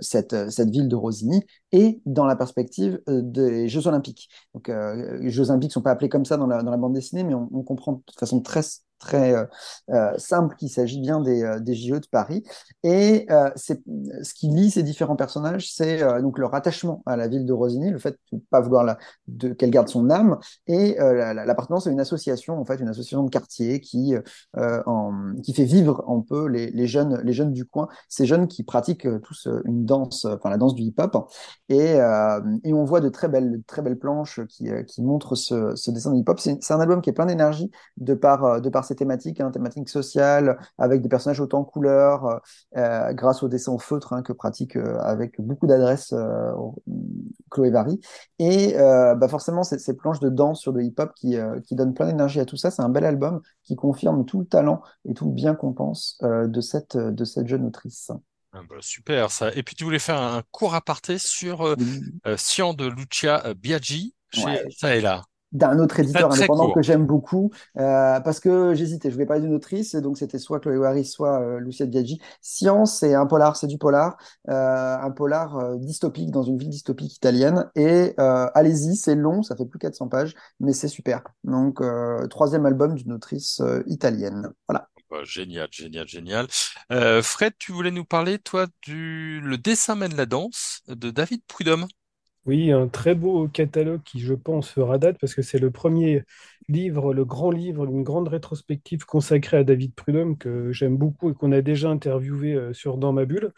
cette, 0.00 0.50
cette 0.50 0.70
ville 0.70 0.88
de 0.88 0.96
Rosigny, 0.96 1.44
et 1.72 2.00
dans 2.06 2.26
la 2.26 2.36
perspective 2.36 3.00
des 3.06 3.68
Jeux 3.68 3.86
Olympiques. 3.86 4.28
Donc, 4.54 4.70
Jeux 5.22 5.50
Olympiques 5.58 5.72
sont 5.72 5.82
pas 5.82 5.90
appelés 5.90 6.08
comme 6.08 6.24
ça 6.24 6.36
dans 6.36 6.46
la, 6.46 6.62
dans 6.62 6.70
la 6.70 6.76
bande 6.76 6.94
dessinée, 6.94 7.24
mais 7.24 7.34
on, 7.34 7.48
on 7.52 7.62
comprend 7.62 7.92
de 7.94 8.02
façon 8.18 8.40
très 8.40 8.62
très 8.98 9.34
euh, 9.34 9.44
euh, 9.90 10.12
simple 10.18 10.56
qu'il 10.56 10.68
s'agit 10.68 11.00
bien 11.00 11.20
des, 11.20 11.42
euh, 11.42 11.60
des 11.60 11.74
JO 11.74 11.98
de 11.98 12.06
Paris. 12.10 12.44
Et 12.82 13.26
c'est 13.56 13.82
ce 14.22 14.34
qui 14.34 14.48
lie 14.48 14.70
ces 14.70 14.82
différents 14.82 15.16
personnages, 15.16 15.72
c'est 15.72 16.00
donc 16.22 16.38
leur 16.38 16.54
attachement 16.54 17.02
à 17.06 17.16
la 17.16 17.28
ville 17.28 17.44
de 17.44 17.52
Rosigny, 17.52 17.90
le 17.90 17.98
fait 17.98 18.18
de 18.32 18.36
ne 18.36 18.40
pas 18.50 18.60
vouloir 18.60 18.96
qu'elle 19.58 19.70
garde 19.70 19.88
son 19.88 20.10
âme, 20.10 20.38
et 20.66 20.96
l'appartenance 20.98 21.86
à 21.86 21.90
une 21.90 22.00
association, 22.00 22.58
en 22.58 22.64
fait, 22.64 22.76
une 22.80 22.88
association 22.88 23.22
de 23.24 23.30
quartier 23.30 23.80
qui, 23.80 24.14
qui 25.42 25.52
fait 25.54 25.64
vivre 25.64 26.04
un 26.08 26.20
peu 26.20 26.46
les, 26.46 26.70
les, 26.70 26.86
jeunes, 26.86 27.20
les 27.24 27.32
jeunes 27.32 27.52
du 27.52 27.64
coin, 27.64 27.88
ces 28.08 28.26
jeunes 28.26 28.48
qui 28.48 28.62
pratiquent 28.62 29.08
tous 29.22 29.48
une 29.64 29.84
danse, 29.84 30.24
enfin 30.24 30.50
la 30.50 30.58
danse 30.58 30.74
du 30.74 30.82
hip-hop, 30.82 31.30
et, 31.68 31.98
et 32.64 32.72
on 32.72 32.84
voit 32.84 33.00
de 33.00 33.08
très 33.08 33.28
belles, 33.28 33.62
très 33.66 33.82
belles 33.82 33.98
planches 33.98 34.40
qui, 34.48 34.68
qui 34.86 35.02
montrent 35.02 35.34
ce, 35.34 35.74
ce 35.74 35.90
dessin 35.90 36.12
de 36.12 36.18
hip-hop. 36.18 36.38
C'est 36.40 36.72
un 36.72 36.80
album 36.80 37.00
qui 37.02 37.10
est 37.10 37.14
plein 37.14 37.26
d'énergie 37.26 37.70
de 37.96 38.14
par, 38.14 38.60
de 38.60 38.68
par 38.68 38.84
ces 38.88 38.96
thématiques, 38.96 39.40
hein, 39.40 39.50
thématiques 39.50 39.88
sociales, 39.88 40.58
avec 40.78 41.02
des 41.02 41.08
personnages 41.08 41.40
autant 41.40 41.60
en 41.60 41.64
couleur, 41.64 42.24
euh, 42.26 42.38
euh, 42.76 43.12
grâce 43.12 43.42
au 43.42 43.48
dessin 43.48 43.72
au 43.72 43.78
feutre 43.78 44.12
hein, 44.12 44.22
que 44.22 44.32
pratique 44.32 44.76
euh, 44.76 44.98
avec 45.00 45.40
beaucoup 45.40 45.66
d'adresse 45.66 46.14
Chloé 47.50 47.70
Vary. 47.70 48.00
Et 48.38 48.74
bah 48.76 49.28
forcément, 49.28 49.62
ces 49.62 49.96
planches 49.96 50.20
de 50.20 50.28
danse 50.28 50.60
sur 50.60 50.72
de 50.72 50.80
hip-hop 50.80 51.12
qui, 51.14 51.36
qui 51.64 51.74
donnent 51.74 51.94
plein 51.94 52.06
d'énergie 52.06 52.40
à 52.40 52.44
tout 52.44 52.56
ça, 52.56 52.70
c'est 52.70 52.82
un 52.82 52.88
bel 52.88 53.04
album 53.04 53.40
qui 53.62 53.76
confirme 53.76 54.24
tout 54.24 54.40
le 54.40 54.46
talent 54.46 54.82
et 55.04 55.14
tout 55.14 55.26
le 55.26 55.32
bien 55.32 55.54
qu'on 55.54 55.72
pense 55.72 56.18
de, 56.22 56.60
cette, 56.60 56.96
de 56.96 57.24
cette 57.24 57.46
jeune 57.46 57.66
autrice. 57.66 58.10
Ah 58.52 58.62
bah, 58.68 58.76
super 58.80 59.30
ça. 59.30 59.52
Et 59.54 59.62
puis 59.62 59.74
tu 59.74 59.84
voulais 59.84 59.98
faire 59.98 60.20
un 60.20 60.42
court 60.50 60.74
aparté 60.74 61.18
sur 61.18 61.66
euh, 61.66 61.76
euh, 62.26 62.36
Cyan 62.36 62.72
de 62.72 62.86
Lucia 62.86 63.44
euh, 63.46 63.54
Biaggi 63.54 64.14
chez 64.32 64.44
Ouais. 64.44 64.64
ça 64.70 64.96
et 64.96 65.00
là. 65.00 65.22
D'un 65.52 65.78
autre 65.78 65.98
éditeur 66.00 66.32
indépendant 66.32 66.72
que 66.72 66.82
j'aime 66.82 67.06
beaucoup, 67.06 67.50
euh, 67.78 68.20
parce 68.20 68.40
que 68.40 68.74
j'hésitais, 68.74 69.08
je 69.10 69.14
voulais 69.14 69.26
parler 69.26 69.42
d'une 69.42 69.54
autrice, 69.54 69.94
et 69.94 70.00
donc 70.00 70.18
c'était 70.18 70.38
soit 70.38 70.60
Chloé 70.60 70.76
Waris, 70.76 71.06
soit 71.06 71.40
euh, 71.40 71.58
Lucia 71.60 71.86
Biaggi. 71.86 72.20
Science, 72.40 72.98
c'est 72.98 73.14
un 73.14 73.26
polar, 73.26 73.56
c'est 73.56 73.66
du 73.66 73.78
polar, 73.78 74.16
euh, 74.48 74.96
un 74.98 75.10
polar 75.10 75.56
euh, 75.56 75.76
dystopique 75.76 76.30
dans 76.30 76.42
une 76.42 76.58
ville 76.58 76.68
dystopique 76.68 77.16
italienne, 77.16 77.70
et 77.74 78.14
euh, 78.20 78.48
allez-y, 78.54 78.96
c'est 78.96 79.14
long, 79.14 79.42
ça 79.42 79.56
fait 79.56 79.66
plus 79.66 79.78
400 79.78 80.08
pages, 80.08 80.34
mais 80.60 80.72
c'est 80.72 80.88
super. 80.88 81.22
Donc, 81.44 81.80
euh, 81.80 82.26
troisième 82.26 82.66
album 82.66 82.94
d'une 82.94 83.12
autrice 83.12 83.62
italienne. 83.86 84.50
Voilà. 84.68 84.88
Bah, 85.10 85.24
génial, 85.24 85.68
génial, 85.70 86.06
génial. 86.06 86.46
Euh, 86.92 87.22
Fred, 87.22 87.54
tu 87.58 87.72
voulais 87.72 87.90
nous 87.90 88.04
parler, 88.04 88.38
toi, 88.38 88.66
du 88.82 89.40
Le 89.40 89.56
dessin 89.56 89.94
mène 89.94 90.14
la 90.14 90.26
danse 90.26 90.82
de 90.86 91.10
David 91.10 91.40
Prudhomme. 91.46 91.88
Oui, 92.48 92.72
un 92.72 92.88
très 92.88 93.14
beau 93.14 93.46
catalogue 93.46 94.02
qui, 94.04 94.20
je 94.20 94.32
pense, 94.32 94.70
fera 94.70 94.96
date 94.96 95.18
parce 95.20 95.34
que 95.34 95.42
c'est 95.42 95.58
le 95.58 95.70
premier 95.70 96.22
livre, 96.68 97.12
le 97.12 97.26
grand 97.26 97.50
livre, 97.50 97.84
une 97.84 98.02
grande 98.02 98.28
rétrospective 98.28 99.04
consacrée 99.04 99.58
à 99.58 99.64
David 99.64 99.94
Prudhomme 99.94 100.38
que 100.38 100.72
j'aime 100.72 100.96
beaucoup 100.96 101.30
et 101.30 101.34
qu'on 101.34 101.52
a 101.52 101.60
déjà 101.60 101.90
interviewé 101.90 102.54
euh, 102.54 102.72
sur 102.72 102.96
Dans 102.96 103.12
ma 103.12 103.26
bulle. 103.26 103.52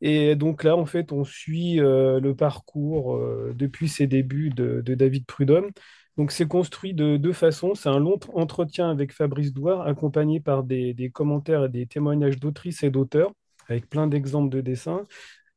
Et 0.00 0.36
donc 0.36 0.62
là, 0.62 0.76
en 0.76 0.86
fait, 0.86 1.10
on 1.10 1.24
suit 1.24 1.80
euh, 1.80 2.20
le 2.20 2.36
parcours 2.36 3.16
euh, 3.16 3.52
depuis 3.56 3.88
ses 3.88 4.06
débuts 4.06 4.50
de, 4.50 4.80
David 4.80 5.26
Prudhomme. 5.26 5.70
Donc 6.16 6.30
c'est 6.30 6.46
construit 6.46 6.94
de 6.94 7.16
deux 7.16 7.32
façons. 7.32 7.74
C'est 7.74 7.88
un 7.88 7.98
long 7.98 8.20
entretien 8.34 8.90
avec 8.90 9.12
Fabrice 9.12 9.52
Douard, 9.52 9.82
accompagné 9.88 10.38
par 10.38 10.62
des 10.62 11.10
commentaires 11.12 11.64
et 11.64 11.68
des 11.68 11.86
témoignages 11.86 12.38
d'autrices 12.38 12.84
et 12.84 12.90
d'auteurs, 12.90 13.32
avec 13.68 13.90
plein 13.90 14.06
d'exemples 14.06 14.50
de 14.50 14.60
dessins. 14.60 15.04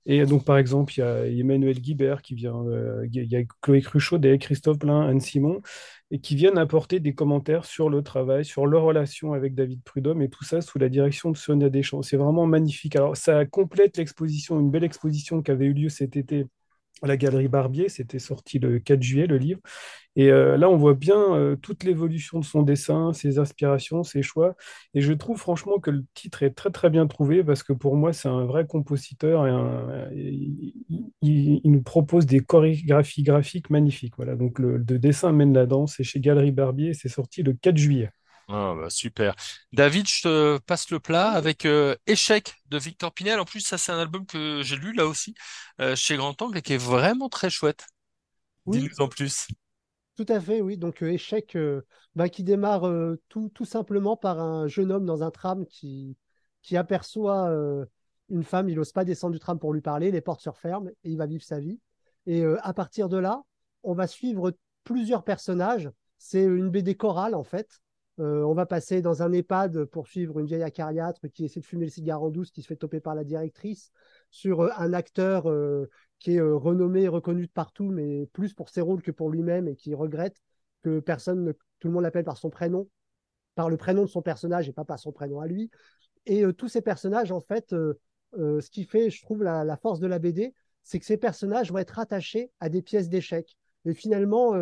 Et 0.05 0.25
donc, 0.25 0.43
par 0.43 0.57
exemple, 0.57 0.93
il 0.95 1.00
y 1.00 1.03
a 1.03 1.25
Emmanuel 1.27 1.79
Guibert 1.79 2.22
qui 2.22 2.36
vient, 2.36 2.55
euh, 2.67 3.07
il 3.12 3.31
y 3.31 3.36
a 3.38 3.43
Chloé 3.62 3.81
Cruchot, 3.81 4.19
et 4.22 4.38
Christophe 4.38 4.79
Blain, 4.79 5.07
Anne 5.07 5.22
Simon, 5.22 5.62
et 6.12 6.19
qui 6.19 6.36
viennent 6.36 6.57
apporter 6.57 7.00
des 7.00 7.13
commentaires 7.15 7.65
sur 7.65 7.89
le 7.89 8.03
travail, 8.03 8.43
sur 8.43 8.65
leur 8.67 8.83
relation 8.83 9.33
avec 9.33 9.55
David 9.55 9.81
Prudhomme, 9.83 10.22
et 10.22 10.29
tout 10.29 10.43
ça 10.43 10.62
sous 10.62 10.77
la 10.77 10.89
direction 10.89 11.31
de 11.31 11.38
Sonia 11.38 11.69
Deschamps. 11.69 12.01
C'est 12.01 12.17
vraiment 12.17 12.45
magnifique. 12.45 12.95
Alors, 12.98 13.15
ça 13.15 13.45
complète 13.45 13.98
l'exposition, 13.98 14.60
une 14.60 14.72
belle 14.72 14.83
exposition 14.83 15.41
qui 15.41 15.51
avait 15.51 15.65
eu 15.65 15.74
lieu 15.74 15.89
cet 15.89 16.17
été 16.17 16.45
la 17.02 17.18
Galerie 17.18 17.48
Barbier. 17.48 17.90
C'était 17.90 18.20
sorti 18.20 18.60
le 18.60 18.80
4 18.80 19.02
juillet, 19.02 19.28
le 19.28 19.38
livre. 19.38 19.60
Et 20.16 20.32
euh, 20.32 20.58
là, 20.58 20.70
on 20.70 20.78
voit 20.78 20.94
bien 20.94 21.18
euh, 21.36 21.56
toute 21.56 21.84
l'évolution 21.84 22.40
de 22.40 22.46
son 22.46 22.62
dessin, 22.62 23.14
ses 23.14 23.40
inspirations, 23.40 24.04
ses 24.04 24.22
choix. 24.22 24.56
Et 24.94 25.02
je 25.02 25.12
trouve 25.14 25.40
franchement 25.40 25.80
que 25.80 25.90
le 25.92 26.06
titre 26.14 26.44
est 26.44 26.52
très 26.52 26.70
très 26.70 26.90
bien 26.90 27.08
trouvé 27.08 27.44
parce 27.44 27.64
que 27.64 27.74
pour 27.74 27.96
moi, 27.96 28.14
c'est 28.14 28.30
un 28.30 28.46
vrai 28.46 28.68
compositeur 28.68 29.48
et, 29.48 30.12
et 30.16 31.04
il, 31.22 31.62
nous 31.72 31.82
propose 31.82 32.26
des 32.26 32.42
chorégraphies 32.42 33.24
graphiques 33.24 33.70
magnifiques. 33.70 34.14
Voilà. 34.18 34.36
Donc 34.36 34.60
le, 34.60 34.78
le 34.78 35.00
dessin 35.00 35.32
mène 35.32 35.54
la 35.54 35.66
danse. 35.66 35.96
C'est 35.98 36.04
chez 36.04 36.20
Galerie 36.20 36.52
Barbier. 36.52 36.94
C'est 36.94 37.10
sorti 37.10 37.44
le 37.44 37.54
4 37.54 37.78
juillet. 37.78 38.12
Ah, 38.50 38.74
bah, 38.78 38.90
super. 38.90 39.36
David, 39.72 40.08
je 40.08 40.22
te 40.24 40.58
passe 40.60 40.90
le 40.92 41.00
plat 41.00 41.32
avec 41.32 41.66
euh, 41.66 41.96
Échec 42.08 42.54
de 42.68 42.78
Victor 42.78 43.14
Pinel. 43.14 43.40
En 43.40 43.46
plus, 43.46 43.62
ça, 43.62 43.78
c'est 43.78 43.92
un 43.92 44.00
album 44.00 44.26
que 44.26 44.62
j'ai 44.64 44.76
lu 44.76 44.94
là 44.94 45.08
aussi 45.08 45.34
euh, 45.80 45.96
chez 45.96 46.18
Grand 46.18 46.40
Angle 46.42 46.58
et 46.58 46.62
qui 46.62 46.74
est 46.74 46.78
vraiment 46.78 47.30
très 47.30 47.50
chouette. 47.50 47.86
Oui, 48.66 48.80
Dis-nous 48.80 49.02
en 49.02 49.08
plus. 49.08 49.48
tout 50.16 50.26
à 50.30 50.40
fait, 50.40 50.62
oui. 50.62 50.78
Donc, 50.78 51.02
euh, 51.04 51.12
échec 51.12 51.58
bah, 52.16 52.30
qui 52.30 52.44
démarre 52.44 52.90
tout, 53.30 53.50
tout 53.50 53.66
simplement 53.66 54.16
par 54.18 54.40
un 54.40 54.68
jeune 54.68 54.92
homme 54.92 55.06
dans 55.06 55.24
un 55.24 55.32
tram 55.32 55.66
qui, 55.66 56.18
qui 56.62 56.78
aperçoit 56.78 57.50
une 58.30 58.44
femme. 58.44 58.70
Il 58.70 58.76
n'ose 58.76 58.92
pas 58.92 59.06
descendre 59.06 59.34
du 59.34 59.40
tram 59.40 59.58
pour 59.60 59.74
lui 59.74 59.82
parler. 59.82 60.12
Les 60.12 60.22
portes 60.22 60.42
se 60.42 60.50
referment 60.50 60.90
et 61.04 61.10
il 61.12 61.18
va 61.18 61.26
vivre 61.26 61.44
sa 61.44 61.60
vie. 61.60 61.80
Et 62.26 62.44
à 62.62 62.74
partir 62.74 63.10
de 63.10 63.18
là, 63.18 63.44
on 63.84 63.94
va 63.94 64.08
suivre 64.08 64.54
plusieurs 64.84 65.24
personnages. 65.24 65.90
C'est 66.18 66.44
une 66.44 66.70
BD 66.70 66.96
chorale, 66.96 67.36
en 67.36 67.44
fait. 67.44 67.80
Euh, 68.20 68.43
on 68.43 68.53
va 68.53 68.65
passer 68.67 69.01
dans 69.01 69.24
un 69.24 69.32
EHPAD 69.32 69.86
pour 69.86 70.08
suivre 70.08 70.39
une 70.39 70.46
vieille 70.46 70.63
acariâtre 70.63 71.27
qui 71.34 71.46
essaie 71.46 71.62
de 71.62 71.65
fumer 71.65 71.86
le 71.86 71.91
cigare 71.91 72.22
en 72.22 72.29
douce, 72.29 72.51
qui 72.51 72.62
se 72.62 72.67
fait 72.67 72.75
toper 72.75 73.00
par 73.00 73.15
la 73.15 73.24
directrice, 73.24 73.91
sur 74.29 74.62
euh, 74.62 74.70
un 74.77 74.93
acteur 74.93 75.50
euh, 75.50 75.89
qui 76.20 76.36
est 76.36 76.41
renommé 76.41 77.03
et 77.03 77.08
reconnu 77.08 77.48
de 77.48 77.51
partout, 77.51 77.89
mais 77.89 78.27
plus 78.27 78.53
pour 78.53 78.70
ses 78.70 78.82
rôles 78.82 79.01
que 79.01 79.12
pour 79.12 79.32
lui-même 79.32 79.67
et 79.67 79.75
qui 79.75 79.96
regrette 79.96 80.38
que 80.84 81.00
personne, 81.00 81.43
ne- 81.43 81.51
tout 81.79 81.88
le 81.88 81.91
monde 81.91 82.03
l'appelle 82.03 82.24
par 82.24 82.38
son 82.38 82.51
prénom, 82.51 82.88
par 83.55 83.70
le 83.70 83.77
prénom 83.77 84.03
de 84.03 84.08
son 84.08 84.22
personnage 84.22 84.70
et 84.70 84.74
pas 84.74 84.86
par 84.86 85.00
son 85.00 85.12
prénom 85.12 85.39
à 85.39 85.48
lui. 85.48 85.72
Et 86.25 86.43
tous 86.53 86.70
ces 86.70 86.82
personnages, 86.82 87.32
en 87.34 87.41
fait, 87.41 87.72
ce 87.72 88.70
qui 88.70 88.86
fait, 88.86 89.10
je 89.10 89.22
trouve, 89.22 89.43
la, 89.43 89.75
force 89.75 90.00
de 90.00 90.08
la 90.08 90.20
BD, 90.20 90.53
c'est 90.82 90.98
que 90.98 91.05
ces 91.05 91.17
personnages 91.17 91.70
vont 91.70 91.79
être 91.79 92.00
attachés 92.00 92.50
à 92.62 92.70
des 92.70 92.82
pièces 92.82 93.10
d'échecs. 93.10 93.58
Et 93.84 93.93
finalement, 93.93 94.53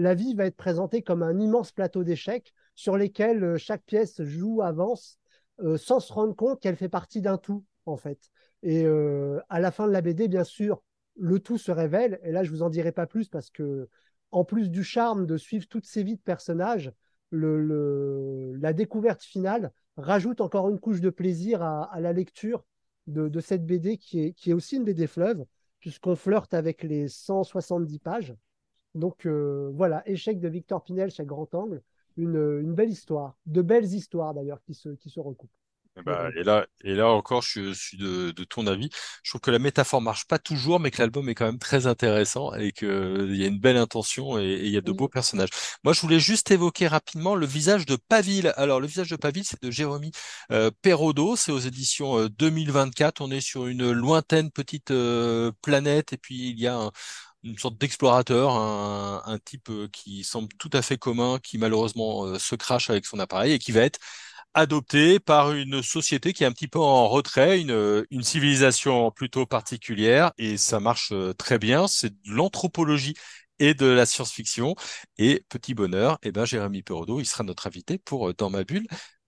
la 0.00 0.14
vie 0.14 0.34
va 0.34 0.46
être 0.46 0.56
présentée 0.56 1.02
comme 1.02 1.22
un 1.22 1.38
immense 1.38 1.72
plateau 1.72 2.04
d'échecs 2.04 2.54
sur 2.74 2.96
lesquels 2.96 3.44
euh, 3.44 3.58
chaque 3.58 3.84
pièce 3.84 4.22
joue, 4.22 4.62
avance, 4.62 5.18
euh, 5.60 5.76
sans 5.76 6.00
se 6.00 6.12
rendre 6.12 6.34
compte 6.34 6.60
qu'elle 6.60 6.76
fait 6.76 6.88
partie 6.88 7.20
d'un 7.20 7.36
tout, 7.36 7.64
en 7.84 7.96
fait. 7.96 8.30
Et 8.62 8.84
euh, 8.86 9.40
à 9.50 9.60
la 9.60 9.70
fin 9.70 9.86
de 9.86 9.92
la 9.92 10.00
BD, 10.00 10.28
bien 10.28 10.44
sûr, 10.44 10.82
le 11.16 11.38
tout 11.38 11.58
se 11.58 11.70
révèle. 11.70 12.18
Et 12.22 12.32
là, 12.32 12.44
je 12.44 12.50
vous 12.50 12.62
en 12.62 12.70
dirai 12.70 12.92
pas 12.92 13.06
plus 13.06 13.28
parce 13.28 13.50
que, 13.50 13.88
en 14.30 14.44
plus 14.44 14.70
du 14.70 14.82
charme 14.82 15.26
de 15.26 15.36
suivre 15.36 15.66
toutes 15.68 15.86
ces 15.86 16.02
vies 16.02 16.16
de 16.16 16.22
personnages, 16.22 16.92
la 17.32 18.72
découverte 18.72 19.22
finale 19.22 19.72
rajoute 19.96 20.40
encore 20.40 20.68
une 20.70 20.80
couche 20.80 21.00
de 21.00 21.10
plaisir 21.10 21.62
à, 21.62 22.00
la 22.00 22.12
lecture 22.12 22.64
de, 23.06 23.28
de 23.28 23.40
cette 23.40 23.66
BD 23.66 23.98
qui 23.98 24.20
est, 24.20 24.32
qui 24.32 24.50
est 24.50 24.54
aussi 24.54 24.76
une 24.76 24.84
BD 24.84 25.06
fleuve, 25.06 25.44
puisqu'on 25.78 26.16
flirte 26.16 26.54
avec 26.54 26.82
les 26.82 27.08
170 27.08 27.98
pages. 27.98 28.34
Donc 28.94 29.26
euh, 29.26 29.70
voilà, 29.74 30.02
Échec 30.08 30.40
de 30.40 30.48
Victor 30.48 30.82
Pinel 30.84 31.10
chez 31.10 31.24
Grand 31.24 31.52
Angle, 31.54 31.82
une, 32.16 32.60
une 32.60 32.74
belle 32.74 32.90
histoire, 32.90 33.36
de 33.46 33.62
belles 33.62 33.92
histoires 33.92 34.34
d'ailleurs 34.34 34.62
qui 34.62 34.74
se, 34.74 34.90
qui 34.90 35.10
se 35.10 35.20
recoupent. 35.20 35.50
Eh 35.96 36.02
ben, 36.02 36.30
et 36.36 36.44
là, 36.44 36.66
et 36.84 36.94
là 36.94 37.08
encore, 37.08 37.42
je, 37.42 37.72
suis 37.74 37.96
de, 37.98 38.30
de 38.30 38.44
ton 38.44 38.66
avis. 38.68 38.88
Je 39.24 39.32
trouve 39.32 39.40
que 39.40 39.50
la 39.50 39.58
métaphore 39.58 40.00
marche 40.00 40.24
pas 40.26 40.38
toujours, 40.38 40.78
mais 40.78 40.90
que 40.92 40.98
l'album 41.02 41.28
est 41.28 41.34
quand 41.34 41.46
même 41.46 41.58
très 41.58 41.86
intéressant 41.88 42.54
et 42.54 42.70
que 42.70 43.26
il 43.28 43.36
y 43.36 43.44
a 43.44 43.48
une 43.48 43.58
belle 43.58 43.76
intention 43.76 44.38
et, 44.38 44.52
il 44.62 44.70
y 44.70 44.76
a 44.76 44.80
de 44.82 44.92
Oui. 44.92 44.96
beaux 44.96 45.08
personnages. 45.08 45.50
Moi, 45.82 45.92
je 45.92 46.00
voulais 46.00 46.20
juste 46.20 46.50
évoquer 46.52 46.86
rapidement 46.86 47.34
le 47.34 47.44
visage 47.44 47.86
de 47.86 47.96
Paville. 47.96 48.52
Alors, 48.56 48.78
le 48.80 48.86
visage 48.86 49.10
de 49.10 49.16
Paville, 49.16 49.44
c'est 49.44 49.60
de 49.62 49.70
Jérémy 49.70 50.12
euh, 50.52 50.70
Perraudot. 50.80 51.34
C'est 51.36 51.52
aux 51.52 51.58
éditions 51.58 52.18
euh, 52.20 52.28
2024. 52.28 53.20
On 53.20 53.30
est 53.32 53.40
sur 53.40 53.66
une 53.66 53.90
lointaine 53.90 54.50
petite 54.52 54.92
euh, 54.92 55.50
planète 55.60 56.12
et 56.12 56.18
puis 56.18 56.50
il 56.50 56.60
y 56.60 56.68
a 56.68 56.76
un- 56.76 56.92
une 57.42 57.58
sorte 57.58 57.78
d'explorateur, 57.78 58.52
un, 58.52 59.38
type 59.44 59.70
euh, 59.70 59.88
qui 59.92 60.24
semble 60.24 60.48
tout 60.58 60.70
à 60.72 60.82
fait 60.82 60.98
commun, 60.98 61.38
qui 61.42 61.58
malheureusement 61.58 62.24
euh, 62.24 62.38
se 62.38 62.54
crache 62.54 62.90
avec 62.90 63.06
son 63.06 63.18
appareil 63.18 63.52
et 63.52 63.58
qui 63.58 63.72
va 63.72 63.80
être 63.82 63.98
adopté 64.54 65.20
par 65.20 65.52
une 65.52 65.82
société 65.82 66.32
qui 66.32 66.44
est 66.44 66.46
un 66.46 66.52
petit 66.52 66.68
peu 66.68 66.80
en 66.80 67.08
retrait, 67.08 67.60
une, 67.60 68.04
une 68.10 68.22
civilisation 68.22 69.10
plutôt 69.10 69.46
particulière, 69.46 70.32
et 70.38 70.56
ça 70.56 70.80
marche 70.80 71.12
euh, 71.12 71.32
très 71.34 71.58
bien. 71.58 71.86
C'est 71.88 72.10
de 72.10 72.30
l'anthropologie 72.32 73.14
et 73.58 73.74
de 73.74 73.86
la 73.86 74.06
science-fiction. 74.06 74.74
Et 75.18 75.44
petit 75.48 75.74
bonheur, 75.74 76.18
eh 76.22 76.32
ben, 76.32 76.44
Jérémy 76.44 76.82
Perraudot, 76.82 77.20
il 77.20 77.26
sera 77.26 77.44
notre 77.44 77.66
invité 77.66 77.98
pour 77.98 78.30
euh, 78.30 78.34
Dans 78.36 78.50
ma 78.50 78.64
bulle. 78.64 78.86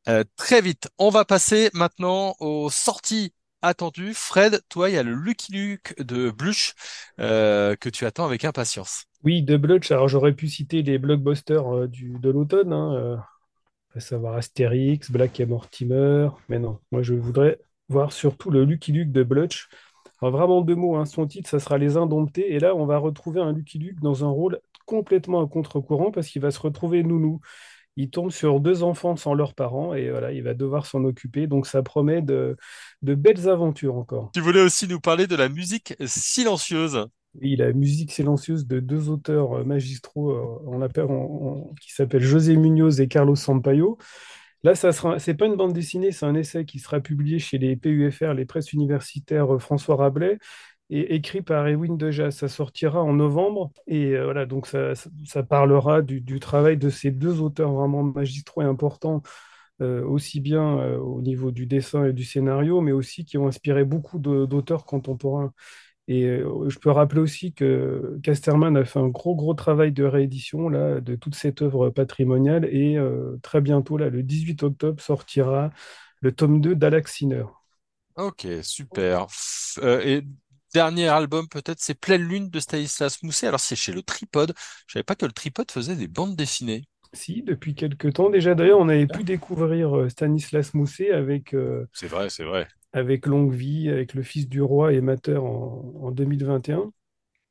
Euh, 0.08 0.24
très 0.36 0.60
vite, 0.60 0.88
on 0.98 1.10
va 1.10 1.24
passer 1.24 1.70
maintenant 1.74 2.34
aux 2.40 2.70
sorties 2.70 3.32
attendues. 3.62 4.14
Fred, 4.14 4.60
toi, 4.68 4.90
il 4.90 4.94
y 4.94 4.98
a 4.98 5.02
le 5.02 5.14
Lucky 5.14 5.52
Luke 5.52 5.94
de 5.98 6.30
Bluch 6.30 6.74
euh, 7.20 7.74
que 7.76 7.88
tu 7.88 8.04
attends 8.04 8.24
avec 8.24 8.44
impatience. 8.44 9.06
Oui, 9.24 9.42
de 9.42 9.56
Blutch. 9.56 9.90
Alors 9.90 10.08
j'aurais 10.08 10.32
pu 10.32 10.48
citer 10.48 10.82
les 10.82 10.98
blockbusters 10.98 11.74
euh, 11.74 11.86
du, 11.86 12.18
de 12.18 12.30
l'automne, 12.30 12.72
hein, 12.72 12.94
euh, 12.94 13.16
à 13.94 14.00
savoir 14.00 14.36
Astérix, 14.36 15.10
Black 15.10 15.40
Mortimer. 15.40 16.28
Mais 16.48 16.58
non, 16.58 16.78
moi 16.90 17.02
je 17.02 17.14
voudrais 17.14 17.58
voir 17.88 18.12
surtout 18.12 18.50
le 18.50 18.64
Lucky 18.64 18.92
Luke 18.92 19.12
de 19.12 19.22
Blutch. 19.22 19.68
Alors, 20.20 20.32
vraiment 20.32 20.60
deux 20.60 20.76
mots, 20.76 20.96
hein. 20.96 21.04
Son 21.04 21.26
titre, 21.26 21.50
ça 21.50 21.58
sera 21.58 21.78
Les 21.78 21.96
Indomptés. 21.96 22.52
Et 22.52 22.60
là, 22.60 22.76
on 22.76 22.86
va 22.86 22.98
retrouver 22.98 23.40
un 23.40 23.52
Lucky 23.52 23.78
Luke 23.78 24.00
dans 24.00 24.24
un 24.24 24.28
rôle 24.28 24.60
complètement 24.86 25.42
à 25.42 25.48
contre-courant 25.48 26.12
parce 26.12 26.28
qu'il 26.28 26.42
va 26.42 26.50
se 26.50 26.60
retrouver 26.60 27.02
nounou. 27.02 27.40
Il 27.96 28.10
tombe 28.10 28.30
sur 28.30 28.60
deux 28.60 28.82
enfants 28.82 29.16
sans 29.16 29.34
leurs 29.34 29.54
parents 29.54 29.94
et 29.94 30.10
voilà, 30.10 30.32
il 30.32 30.42
va 30.42 30.54
devoir 30.54 30.86
s'en 30.86 31.04
occuper. 31.04 31.46
Donc 31.46 31.66
ça 31.66 31.82
promet 31.82 32.22
de, 32.22 32.56
de 33.02 33.14
belles 33.14 33.48
aventures 33.48 33.96
encore. 33.96 34.30
Tu 34.34 34.40
voulais 34.40 34.60
aussi 34.60 34.86
nous 34.88 35.00
parler 35.00 35.26
de 35.26 35.36
la 35.36 35.48
musique 35.48 35.94
silencieuse. 36.06 37.06
Oui, 37.40 37.56
la 37.56 37.72
musique 37.72 38.12
silencieuse 38.12 38.66
de 38.66 38.78
deux 38.78 39.08
auteurs 39.08 39.54
euh, 39.60 39.64
magistraux 39.64 40.32
euh, 40.32 40.62
on 40.66 40.78
l'appelle- 40.78 41.06
qui 41.80 41.92
s'appellent 41.92 42.22
José 42.22 42.56
Munoz 42.56 43.00
et 43.00 43.08
Carlos 43.08 43.36
Sampaio. 43.36 43.96
Là, 44.64 44.74
ça 44.74 44.92
sera, 44.92 45.18
c'est 45.18 45.34
pas 45.34 45.46
une 45.46 45.56
bande 45.56 45.72
dessinée, 45.72 46.12
c'est 46.12 46.26
un 46.26 46.34
essai 46.34 46.64
qui 46.66 46.78
sera 46.78 47.00
publié 47.00 47.38
chez 47.38 47.58
les 47.58 47.76
PUFR, 47.76 48.34
les 48.34 48.46
presses 48.46 48.72
universitaires 48.72 49.54
euh, 49.54 49.58
François 49.58 49.96
Rabelais, 49.96 50.38
et 50.92 51.14
écrit 51.14 51.40
par 51.40 51.66
Ewin 51.66 51.96
Dejas. 51.96 52.32
Ça 52.32 52.48
sortira 52.48 53.02
en 53.02 53.14
novembre, 53.14 53.72
et 53.86 54.14
euh, 54.14 54.24
voilà, 54.24 54.44
donc 54.46 54.66
ça, 54.66 54.94
ça, 55.24 55.42
parlera 55.42 56.02
du, 56.02 56.20
du 56.20 56.38
travail 56.38 56.76
de 56.76 56.90
ces 56.90 57.10
deux 57.10 57.40
auteurs 57.40 57.72
vraiment 57.72 58.02
magistraux 58.02 58.62
et 58.62 58.66
importants 58.66 59.22
euh, 59.80 60.04
aussi 60.04 60.40
bien 60.40 60.78
euh, 60.80 60.98
au 60.98 61.22
niveau 61.22 61.50
du 61.50 61.66
dessin 61.66 62.04
et 62.04 62.12
du 62.12 62.24
scénario, 62.24 62.82
mais 62.82 62.92
aussi 62.92 63.24
qui 63.24 63.38
ont 63.38 63.48
inspiré 63.48 63.84
beaucoup 63.84 64.18
d'auteurs 64.18 64.84
contemporains. 64.84 65.52
Et 66.08 66.24
je 66.66 66.78
peux 66.80 66.90
rappeler 66.90 67.20
aussi 67.20 67.54
que 67.54 68.18
Casterman 68.24 68.76
a 68.76 68.84
fait 68.84 68.98
un 68.98 69.08
gros, 69.08 69.36
gros 69.36 69.54
travail 69.54 69.92
de 69.92 70.02
réédition 70.04 70.68
là, 70.68 71.00
de 71.00 71.14
toute 71.14 71.36
cette 71.36 71.62
œuvre 71.62 71.90
patrimoniale. 71.90 72.66
Et 72.66 72.98
très 73.40 73.60
bientôt, 73.60 73.96
là, 73.96 74.10
le 74.10 74.24
18 74.24 74.64
octobre, 74.64 75.00
sortira 75.00 75.70
le 76.20 76.32
tome 76.32 76.60
2 76.60 76.74
d'Alex 76.74 77.14
Sinner. 77.14 77.44
Ok, 78.16 78.46
super. 78.62 79.28
Et 79.80 80.24
dernier 80.74 81.08
album 81.08 81.48
peut-être, 81.48 81.80
c'est 81.80 81.94
Pleine 81.94 82.22
Lune 82.22 82.50
de 82.50 82.60
Stanislas 82.60 83.22
Mousset. 83.22 83.46
Alors 83.48 83.60
c'est 83.60 83.76
chez 83.76 83.92
le 83.92 84.02
Tripode. 84.02 84.54
Je 84.86 84.94
savais 84.94 85.02
pas 85.04 85.14
que 85.16 85.26
le 85.26 85.32
Tripode 85.32 85.70
faisait 85.70 85.96
des 85.96 86.08
bandes 86.08 86.36
dessinées. 86.36 86.84
Si, 87.14 87.42
depuis 87.42 87.74
quelques 87.74 88.14
temps 88.14 88.30
déjà, 88.30 88.54
d'ailleurs, 88.54 88.78
on 88.80 88.88
avait 88.88 89.06
pu 89.06 89.22
découvrir 89.24 89.96
euh, 89.96 90.08
Stanislas 90.08 90.72
Mousset 90.74 91.10
avec, 91.12 91.54
euh, 91.54 91.86
C'est 91.92 92.06
vrai, 92.08 92.28
c'est 92.30 92.44
vrai. 92.44 92.68
avec 92.92 93.26
Longue 93.26 93.52
Vie, 93.52 93.88
avec 93.90 94.14
Le 94.14 94.22
Fils 94.22 94.48
du 94.48 94.62
Roi 94.62 94.92
et 94.94 95.00
Mater 95.00 95.36
en, 95.38 95.92
en 96.02 96.10
2021. 96.10 96.92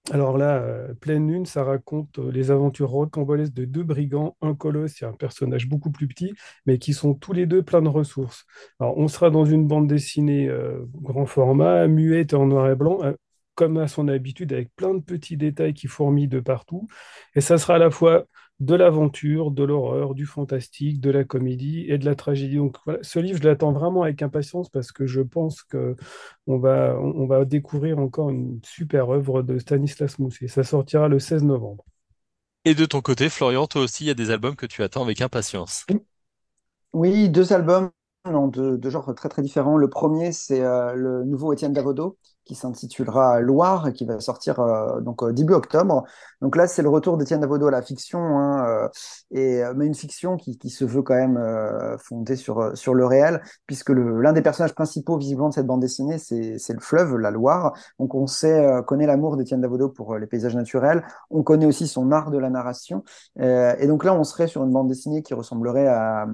Alors 0.09 0.37
là, 0.37 0.57
euh, 0.61 0.93
Pleine 0.95 1.31
Lune, 1.31 1.45
ça 1.45 1.63
raconte 1.63 2.17
euh, 2.19 2.31
les 2.31 2.49
aventures 2.49 2.89
rocambolesques 2.89 3.53
de 3.53 3.65
deux 3.65 3.83
brigands, 3.83 4.35
un 4.41 4.55
colosse 4.55 5.01
et 5.01 5.05
un 5.05 5.13
personnage 5.13 5.67
beaucoup 5.69 5.91
plus 5.91 6.07
petit, 6.07 6.33
mais 6.65 6.79
qui 6.79 6.93
sont 6.93 7.13
tous 7.13 7.33
les 7.33 7.45
deux 7.45 7.61
pleins 7.63 7.83
de 7.83 7.87
ressources. 7.87 8.45
Alors, 8.79 8.97
on 8.97 9.07
sera 9.07 9.29
dans 9.29 9.45
une 9.45 9.67
bande 9.67 9.87
dessinée 9.87 10.47
euh, 10.49 10.85
grand 10.95 11.25
format, 11.27 11.87
muette 11.87 12.33
et 12.33 12.35
en 12.35 12.47
noir 12.47 12.69
et 12.69 12.75
blanc, 12.75 12.99
comme 13.61 13.77
à 13.77 13.87
son 13.87 14.07
habitude, 14.07 14.53
avec 14.53 14.75
plein 14.75 14.95
de 14.95 15.01
petits 15.01 15.37
détails 15.37 15.73
qui 15.75 15.87
fourmillent 15.87 16.27
de 16.27 16.39
partout. 16.39 16.87
Et 17.35 17.41
ça 17.41 17.57
sera 17.59 17.75
à 17.75 17.77
la 17.77 17.91
fois 17.91 18.25
de 18.59 18.73
l'aventure, 18.75 19.51
de 19.51 19.63
l'horreur, 19.63 20.15
du 20.15 20.25
fantastique, 20.25 20.99
de 20.99 21.11
la 21.11 21.23
comédie 21.23 21.85
et 21.89 21.97
de 21.99 22.05
la 22.05 22.15
tragédie. 22.15 22.55
Donc 22.57 22.77
voilà, 22.85 22.99
ce 23.03 23.19
livre, 23.19 23.39
je 23.41 23.47
l'attends 23.47 23.71
vraiment 23.71 24.01
avec 24.03 24.21
impatience 24.23 24.69
parce 24.71 24.91
que 24.91 25.05
je 25.05 25.21
pense 25.21 25.61
que 25.63 25.95
on 26.47 26.57
va, 26.57 26.95
on 26.99 27.27
va 27.27 27.45
découvrir 27.45 27.99
encore 27.99 28.31
une 28.31 28.59
super 28.63 29.09
œuvre 29.11 29.43
de 29.43 29.59
Stanislas 29.59 30.17
Mousset. 30.19 30.47
Ça 30.47 30.63
sortira 30.63 31.07
le 31.07 31.19
16 31.19 31.43
novembre. 31.43 31.85
Et 32.65 32.73
de 32.73 32.87
ton 32.87 33.01
côté, 33.01 33.29
Florian, 33.29 33.67
toi 33.67 33.83
aussi, 33.83 34.03
il 34.03 34.07
y 34.07 34.09
a 34.09 34.15
des 34.15 34.31
albums 34.31 34.55
que 34.55 34.65
tu 34.65 34.81
attends 34.81 35.03
avec 35.03 35.21
impatience. 35.21 35.85
Oui, 36.93 37.29
deux 37.29 37.53
albums 37.53 37.91
non, 38.25 38.47
de, 38.47 38.75
de 38.77 38.89
genres 38.89 39.13
très 39.15 39.29
très 39.29 39.41
différents. 39.41 39.77
Le 39.77 39.89
premier, 39.89 40.31
c'est 40.31 40.61
euh, 40.61 40.93
le 40.93 41.23
nouveau 41.23 41.53
Étienne 41.53 41.73
Davodo 41.73 42.17
qui 42.45 42.55
s'intitulera 42.55 43.39
Loire 43.41 43.87
et 43.87 43.93
qui 43.93 44.05
va 44.05 44.19
sortir 44.19 44.59
euh, 44.59 44.99
donc 45.01 45.23
euh, 45.23 45.31
début 45.31 45.53
octobre. 45.53 46.03
Donc 46.41 46.55
là, 46.55 46.67
c'est 46.67 46.81
le 46.81 46.89
retour 46.89 47.17
d'Étienne 47.17 47.39
Davodo 47.41 47.67
à 47.67 47.71
la 47.71 47.81
fiction, 47.81 48.19
hein, 48.19 48.65
euh, 48.67 48.89
et 49.31 49.61
mais 49.75 49.85
une 49.85 49.95
fiction 49.95 50.37
qui, 50.37 50.57
qui 50.57 50.69
se 50.69 50.85
veut 50.85 51.01
quand 51.03 51.15
même 51.15 51.37
euh, 51.37 51.97
fondée 51.97 52.35
sur 52.35 52.75
sur 52.75 52.93
le 52.93 53.05
réel, 53.05 53.41
puisque 53.67 53.89
l'un 53.89 54.33
des 54.33 54.41
personnages 54.41 54.73
principaux 54.73 55.17
visiblement 55.17 55.49
de 55.49 55.53
cette 55.53 55.67
bande 55.67 55.81
dessinée, 55.81 56.17
c'est 56.17 56.73
le 56.73 56.79
fleuve, 56.79 57.17
la 57.17 57.31
Loire. 57.31 57.73
Donc 57.99 58.15
on 58.15 58.27
sait 58.27 58.65
euh, 58.65 58.81
connaît 58.81 59.05
l'amour 59.05 59.37
d'Étienne 59.37 59.61
Davodo 59.61 59.89
pour 59.89 60.13
euh, 60.13 60.19
les 60.19 60.27
paysages 60.27 60.55
naturels. 60.55 61.03
On 61.29 61.43
connaît 61.43 61.65
aussi 61.65 61.87
son 61.87 62.11
art 62.11 62.31
de 62.31 62.37
la 62.37 62.49
narration. 62.49 63.03
Euh, 63.39 63.75
et 63.79 63.87
donc 63.87 64.03
là, 64.03 64.13
on 64.13 64.23
serait 64.23 64.47
sur 64.47 64.63
une 64.63 64.71
bande 64.71 64.87
dessinée 64.87 65.21
qui 65.21 65.33
ressemblerait 65.33 65.87
à 65.87 66.27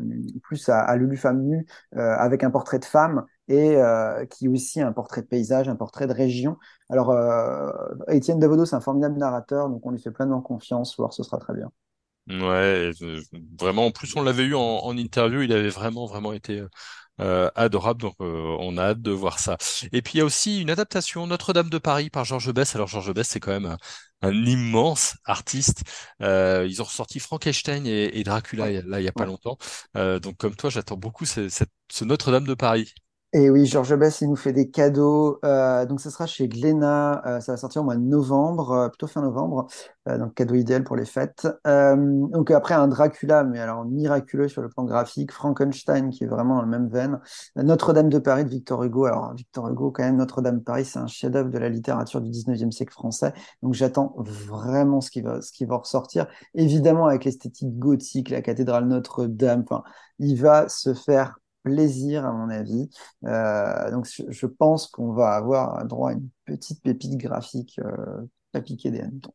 plus 0.44 0.70
à, 0.70 0.80
à 0.80 0.96
Lulu 0.96 1.20
euh, 1.26 2.16
avec 2.18 2.44
un 2.44 2.52
portrait 2.52 2.80
de 2.80 2.86
femme 2.86 3.26
et 3.48 3.76
euh, 3.78 4.26
qui 4.26 4.46
est 4.46 4.50
aussi 4.50 4.82
un 4.82 4.92
portrait 4.94 5.22
de 5.22 5.28
paysage, 5.28 5.68
un 5.70 5.76
portrait 5.76 6.08
de 6.08 6.14
région. 6.14 6.58
Alors, 6.90 7.12
euh, 7.12 7.72
Étienne 8.10 8.40
Davodo, 8.40 8.66
c'est 8.66 8.76
un 8.76 8.82
formidable 8.82 9.18
narrateur, 9.18 9.70
donc 9.70 9.86
on 9.86 9.92
lui 9.92 10.00
fait 10.00 10.12
pleinement 10.12 10.42
confiance, 10.42 10.96
voir 10.98 11.14
ce 11.14 11.24
sera 11.24 11.38
très 11.38 11.54
bien. 11.54 11.72
Ouais, 12.30 12.92
vraiment. 13.58 13.86
En 13.86 13.92
plus, 13.92 14.14
on 14.18 14.22
l'avait 14.22 14.44
eu 14.44 14.54
en, 14.56 14.60
en 14.62 14.98
interview. 14.98 15.42
Il 15.44 15.54
avait 15.54 15.70
vraiment, 15.70 16.06
vraiment 16.08 16.34
été 16.34 16.62
euh, 17.22 17.50
adorable. 17.56 18.02
Donc, 18.02 18.16
euh, 18.22 18.58
on 18.60 18.78
a 18.78 18.84
hâte 18.84 19.02
de 19.02 19.12
voir 19.12 19.40
ça. 19.40 19.58
Et 19.94 20.02
puis, 20.02 20.16
il 20.16 20.18
y 20.20 20.22
a 20.22 20.26
aussi 20.26 20.62
une 20.62 20.70
adaptation 20.70 21.26
Notre-Dame 21.26 21.70
de 21.70 21.78
Paris 21.78 22.10
par 22.10 22.26
Georges 22.26 22.52
Bess. 22.54 22.76
Alors, 22.76 22.88
Georges 22.88 23.14
Bess, 23.14 23.30
c'est 23.30 23.40
quand 23.40 23.52
même 23.52 23.66
un, 23.66 23.78
un 24.24 24.34
immense 24.46 25.16
artiste. 25.24 25.84
Euh, 26.22 26.68
ils 26.70 26.82
ont 26.82 26.86
ressorti 26.86 27.20
Frankenstein 27.20 27.86
et, 27.88 28.20
et 28.20 28.24
Dracula 28.26 28.72
là, 28.84 29.00
il 29.00 29.06
y 29.06 29.08
a 29.08 29.14
pas 29.14 29.26
longtemps. 29.26 29.58
Donc, 29.96 30.36
comme 30.38 30.56
toi, 30.56 30.70
j'attends 30.70 30.98
beaucoup 30.98 31.26
ce 31.26 32.04
Notre-Dame 32.04 32.46
de 32.46 32.54
Paris. 32.56 32.94
Et 33.34 33.50
oui, 33.50 33.66
Georges 33.66 33.96
Bess, 33.98 34.22
il 34.22 34.30
nous 34.30 34.38
fait 34.38 34.54
des 34.54 34.70
cadeaux. 34.72 35.38
Euh, 35.44 35.86
donc, 35.86 36.00
ce 36.00 36.10
sera 36.10 36.26
chez 36.26 36.48
Glénat. 36.48 37.22
Euh, 37.28 37.40
ça 37.42 37.52
va 37.52 37.58
sortir 37.58 37.82
au 37.82 37.86
mois 37.86 37.98
de 37.98 38.02
novembre, 38.02 38.72
euh, 38.72 38.88
plutôt 38.88 39.06
fin 39.06 39.22
novembre. 39.22 39.68
Euh, 40.08 40.18
donc, 40.18 40.34
cadeau 40.34 40.56
idéal 40.56 40.86
pour 40.86 40.96
les 40.96 41.04
fêtes. 41.04 41.46
Euh, 41.68 41.96
donc, 41.98 42.52
après, 42.52 42.74
un 42.74 42.88
Dracula, 42.88 43.44
mais 43.44 43.60
alors 43.60 43.84
miraculeux 43.84 44.48
sur 44.48 44.62
le 44.62 44.70
plan 44.70 44.86
graphique. 44.86 45.34
Frankenstein, 45.34 46.10
qui 46.10 46.24
est 46.24 46.28
vraiment 46.28 46.56
dans 46.56 46.62
la 46.62 46.68
même 46.68 46.88
veine. 46.88 47.20
Notre-Dame 47.58 48.08
de 48.08 48.18
Paris 48.18 48.46
de 48.46 48.50
Victor 48.50 48.82
Hugo. 48.84 49.06
Alors, 49.06 49.34
Victor 49.34 49.68
Hugo, 49.68 49.92
quand 49.92 50.04
même, 50.04 50.16
Notre-Dame 50.16 50.60
de 50.60 50.64
Paris, 50.64 50.86
c'est 50.86 51.00
un 51.00 51.08
chef-d'œuvre 51.08 51.50
de 51.50 51.58
la 51.58 51.68
littérature 51.68 52.22
du 52.22 52.32
19e 52.32 52.72
siècle 52.72 52.94
français. 52.94 53.34
Donc, 53.62 53.74
j'attends 53.74 54.16
vraiment 54.20 55.02
ce 55.02 55.12
qui 55.12 55.20
va, 55.22 55.42
ce 55.42 55.52
qui 55.52 55.66
va 55.66 55.76
ressortir. 55.76 56.28
Évidemment, 56.56 57.08
avec 57.08 57.26
l'esthétique 57.26 57.78
gothique, 57.78 58.30
la 58.30 58.42
cathédrale 58.42 58.88
Notre-Dame. 58.88 59.64
Enfin, 59.70 59.84
il 60.18 60.40
va 60.42 60.70
se 60.70 60.94
faire 60.94 61.38
plaisir, 61.68 62.26
à 62.26 62.32
mon 62.32 62.50
avis. 62.50 62.90
Euh, 63.26 63.92
donc, 63.92 64.08
je, 64.08 64.46
pense 64.46 64.88
qu'on 64.88 65.14
va 65.14 65.32
avoir 65.32 65.86
droit 65.86 66.12
à 66.12 66.14
une 66.14 66.30
petite 66.46 66.82
pépite 66.82 67.18
graphique 67.18 67.80
euh, 67.84 68.26
des 68.54 69.00
hannetons. 69.00 69.34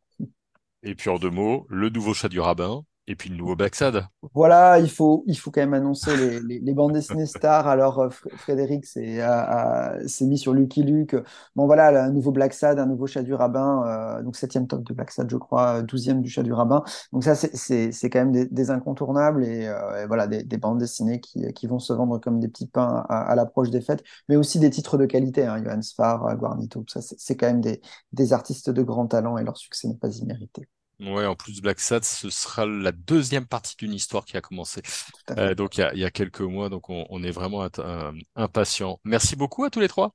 Et 0.83 0.95
puis, 0.95 1.11
en 1.11 1.19
deux 1.19 1.31
mots, 1.31 1.67
le 1.69 1.91
nouveau 1.91 2.15
chat 2.15 2.29
du 2.29 2.41
rabbin 2.41 2.85
et 3.07 3.17
puis 3.17 3.31
le 3.31 3.37
nouveau 3.37 3.57
Black 3.57 3.75
Sad. 3.75 4.05
Voilà, 4.35 4.79
il 4.79 4.89
faut, 4.89 5.25
il 5.27 5.37
faut 5.37 5.51
quand 5.51 5.61
même 5.61 5.75
annoncer 5.75 6.17
les, 6.17 6.41
les, 6.41 6.61
les 6.61 6.75
bandes 6.75 6.93
dessinées 6.93 7.27
stars. 7.27 7.67
Alors, 7.67 7.99
euh, 7.99 8.09
Fr- 8.09 8.31
Frédéric 8.37 8.87
s'est 8.87 9.21
a- 9.21 9.99
s'est 10.07 10.25
mis 10.27 10.39
sur 10.39 10.55
Lucky 10.55 10.83
Luke. 10.83 11.17
Bon, 11.57 11.67
voilà, 11.67 11.91
là, 11.91 12.05
un 12.05 12.11
nouveau 12.11 12.31
Black 12.31 12.55
Sad, 12.55 12.79
un 12.79 12.87
nouveau 12.87 13.07
Chat 13.07 13.23
du 13.23 13.35
Rabbin. 13.35 13.85
euh, 13.87 14.23
donc, 14.23 14.37
septième 14.37 14.67
top 14.67 14.85
de 14.85 14.95
Black 14.95 15.11
Sad, 15.11 15.29
je 15.29 15.37
crois, 15.37 15.79
euh, 15.79 15.83
douzième 15.83 16.23
du 16.23 16.31
Chat 16.31 16.45
du 16.45 16.53
Rabbin. 16.53 16.85
Donc, 17.13 17.25
ça, 17.25 17.35
c'est 17.35 18.11
quand 18.11 18.21
même 18.21 18.33
des, 18.33 18.47
des 18.47 18.71
incontournables 18.71 19.45
et, 19.45 19.67
euh, 19.67 20.07
voilà, 20.07 20.27
des, 20.27 20.45
des 20.45 20.57
bandes 20.57 20.79
dessinées 20.79 21.21
qui, 21.21 21.53
qui 21.53 21.67
vont 21.67 21.81
se 21.81 21.93
vendre 21.93 22.19
comme 22.19 22.39
des 22.39 22.49
petits 22.49 22.69
pains 22.69 23.05
à, 23.09 23.23
à 23.23 23.35
l'approche 23.35 23.71
des 23.71 23.81
fêtes, 23.81 24.05
mais 24.29 24.37
aussi 24.37 24.59
des 24.61 24.71
titres 24.71 24.97
de 24.97 25.07
qualité. 25.07 25.45
Hein, 25.45 25.63
Johann 25.63 25.83
Sfar, 25.83 26.27
euh, 26.27 26.35
Guarnito, 26.35 26.85
ça, 26.89 27.01
c'est 27.03 27.37
quand 27.37 27.49
même 27.49 27.61
des, 27.61 27.81
des 28.13 28.33
artistes 28.33 28.71
de 28.71 28.83
grand 28.83 29.07
talent 29.09 29.37
et 29.39 29.45
leur 29.45 29.57
succès 29.57 29.89
n'est 29.89 29.97
pas 29.97 30.17
immérité. 30.17 30.69
Ouais, 31.03 31.27
en 31.27 31.35
plus, 31.35 31.61
Black 31.61 31.81
Sad, 31.81 32.05
ce 32.05 32.31
sera 32.31 32.65
la 32.65 32.93
deuxième 32.93 33.47
partie 33.47 33.75
d'une 33.77 33.93
histoire 33.93 34.25
qui 34.25 34.37
a 34.37 34.41
commencé. 34.41 34.83
Euh, 35.31 35.55
donc, 35.55 35.77
il 35.77 35.81
y 35.81 35.85
a, 35.85 35.93
il 35.95 35.99
y 36.01 36.05
a 36.05 36.11
quelques 36.11 36.43
mois. 36.43 36.69
Donc, 36.69 36.91
on, 36.91 37.07
on 37.11 37.23
est 37.25 37.31
vraiment 37.33 37.67
euh, 37.79 38.13
impatients. 38.37 39.01
Merci 39.05 39.35
beaucoup 39.35 39.65
à 39.65 39.71
tous 39.71 39.81
les 39.81 39.89
trois. 39.89 40.15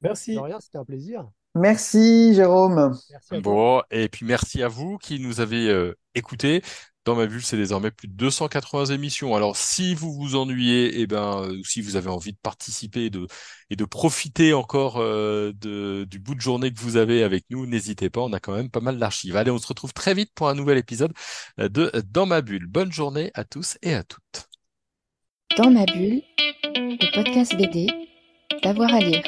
Merci. 0.00 0.36
C'était 0.60 0.78
un 0.78 0.84
plaisir. 0.84 1.28
Merci, 1.54 2.34
Jérôme. 2.34 2.98
Merci. 3.10 3.40
Bon, 3.40 3.80
et 3.90 4.08
puis 4.08 4.26
merci 4.26 4.62
à 4.62 4.68
vous 4.68 4.98
qui 4.98 5.20
nous 5.20 5.40
avez 5.40 5.68
euh, 5.68 5.96
écoutés. 6.16 6.62
Dans 7.04 7.14
ma 7.14 7.26
bulle, 7.26 7.42
c'est 7.42 7.58
désormais 7.58 7.90
plus 7.90 8.08
de 8.08 8.14
280 8.14 8.86
émissions. 8.86 9.36
Alors, 9.36 9.56
si 9.56 9.94
vous 9.94 10.12
vous 10.14 10.36
ennuyez, 10.36 11.00
eh 11.00 11.06
ben, 11.06 11.42
euh, 11.42 11.58
ou 11.58 11.64
si 11.64 11.82
vous 11.82 11.96
avez 11.96 12.08
envie 12.08 12.32
de 12.32 12.38
participer 12.42 13.04
et 13.04 13.10
de, 13.10 13.26
et 13.68 13.76
profiter 13.76 14.54
encore 14.54 14.96
euh, 14.98 15.52
du 15.52 16.18
bout 16.18 16.34
de 16.34 16.40
journée 16.40 16.72
que 16.72 16.80
vous 16.80 16.96
avez 16.96 17.22
avec 17.22 17.44
nous, 17.50 17.66
n'hésitez 17.66 18.08
pas. 18.08 18.22
On 18.22 18.32
a 18.32 18.40
quand 18.40 18.54
même 18.54 18.70
pas 18.70 18.80
mal 18.80 18.98
d'archives. 18.98 19.36
Allez, 19.36 19.50
on 19.50 19.58
se 19.58 19.66
retrouve 19.66 19.92
très 19.92 20.14
vite 20.14 20.30
pour 20.34 20.48
un 20.48 20.54
nouvel 20.54 20.78
épisode 20.78 21.12
euh, 21.60 21.68
de 21.68 21.92
Dans 22.10 22.26
ma 22.26 22.40
bulle. 22.40 22.66
Bonne 22.66 22.92
journée 22.92 23.30
à 23.34 23.44
tous 23.44 23.76
et 23.82 23.94
à 23.94 24.02
toutes. 24.02 24.48
Dans 25.58 25.70
ma 25.70 25.84
bulle, 25.84 26.22
le 26.74 27.14
podcast 27.14 27.54
BD, 27.54 27.86
d'avoir 28.62 28.94
à 28.94 29.00
lire. 29.00 29.22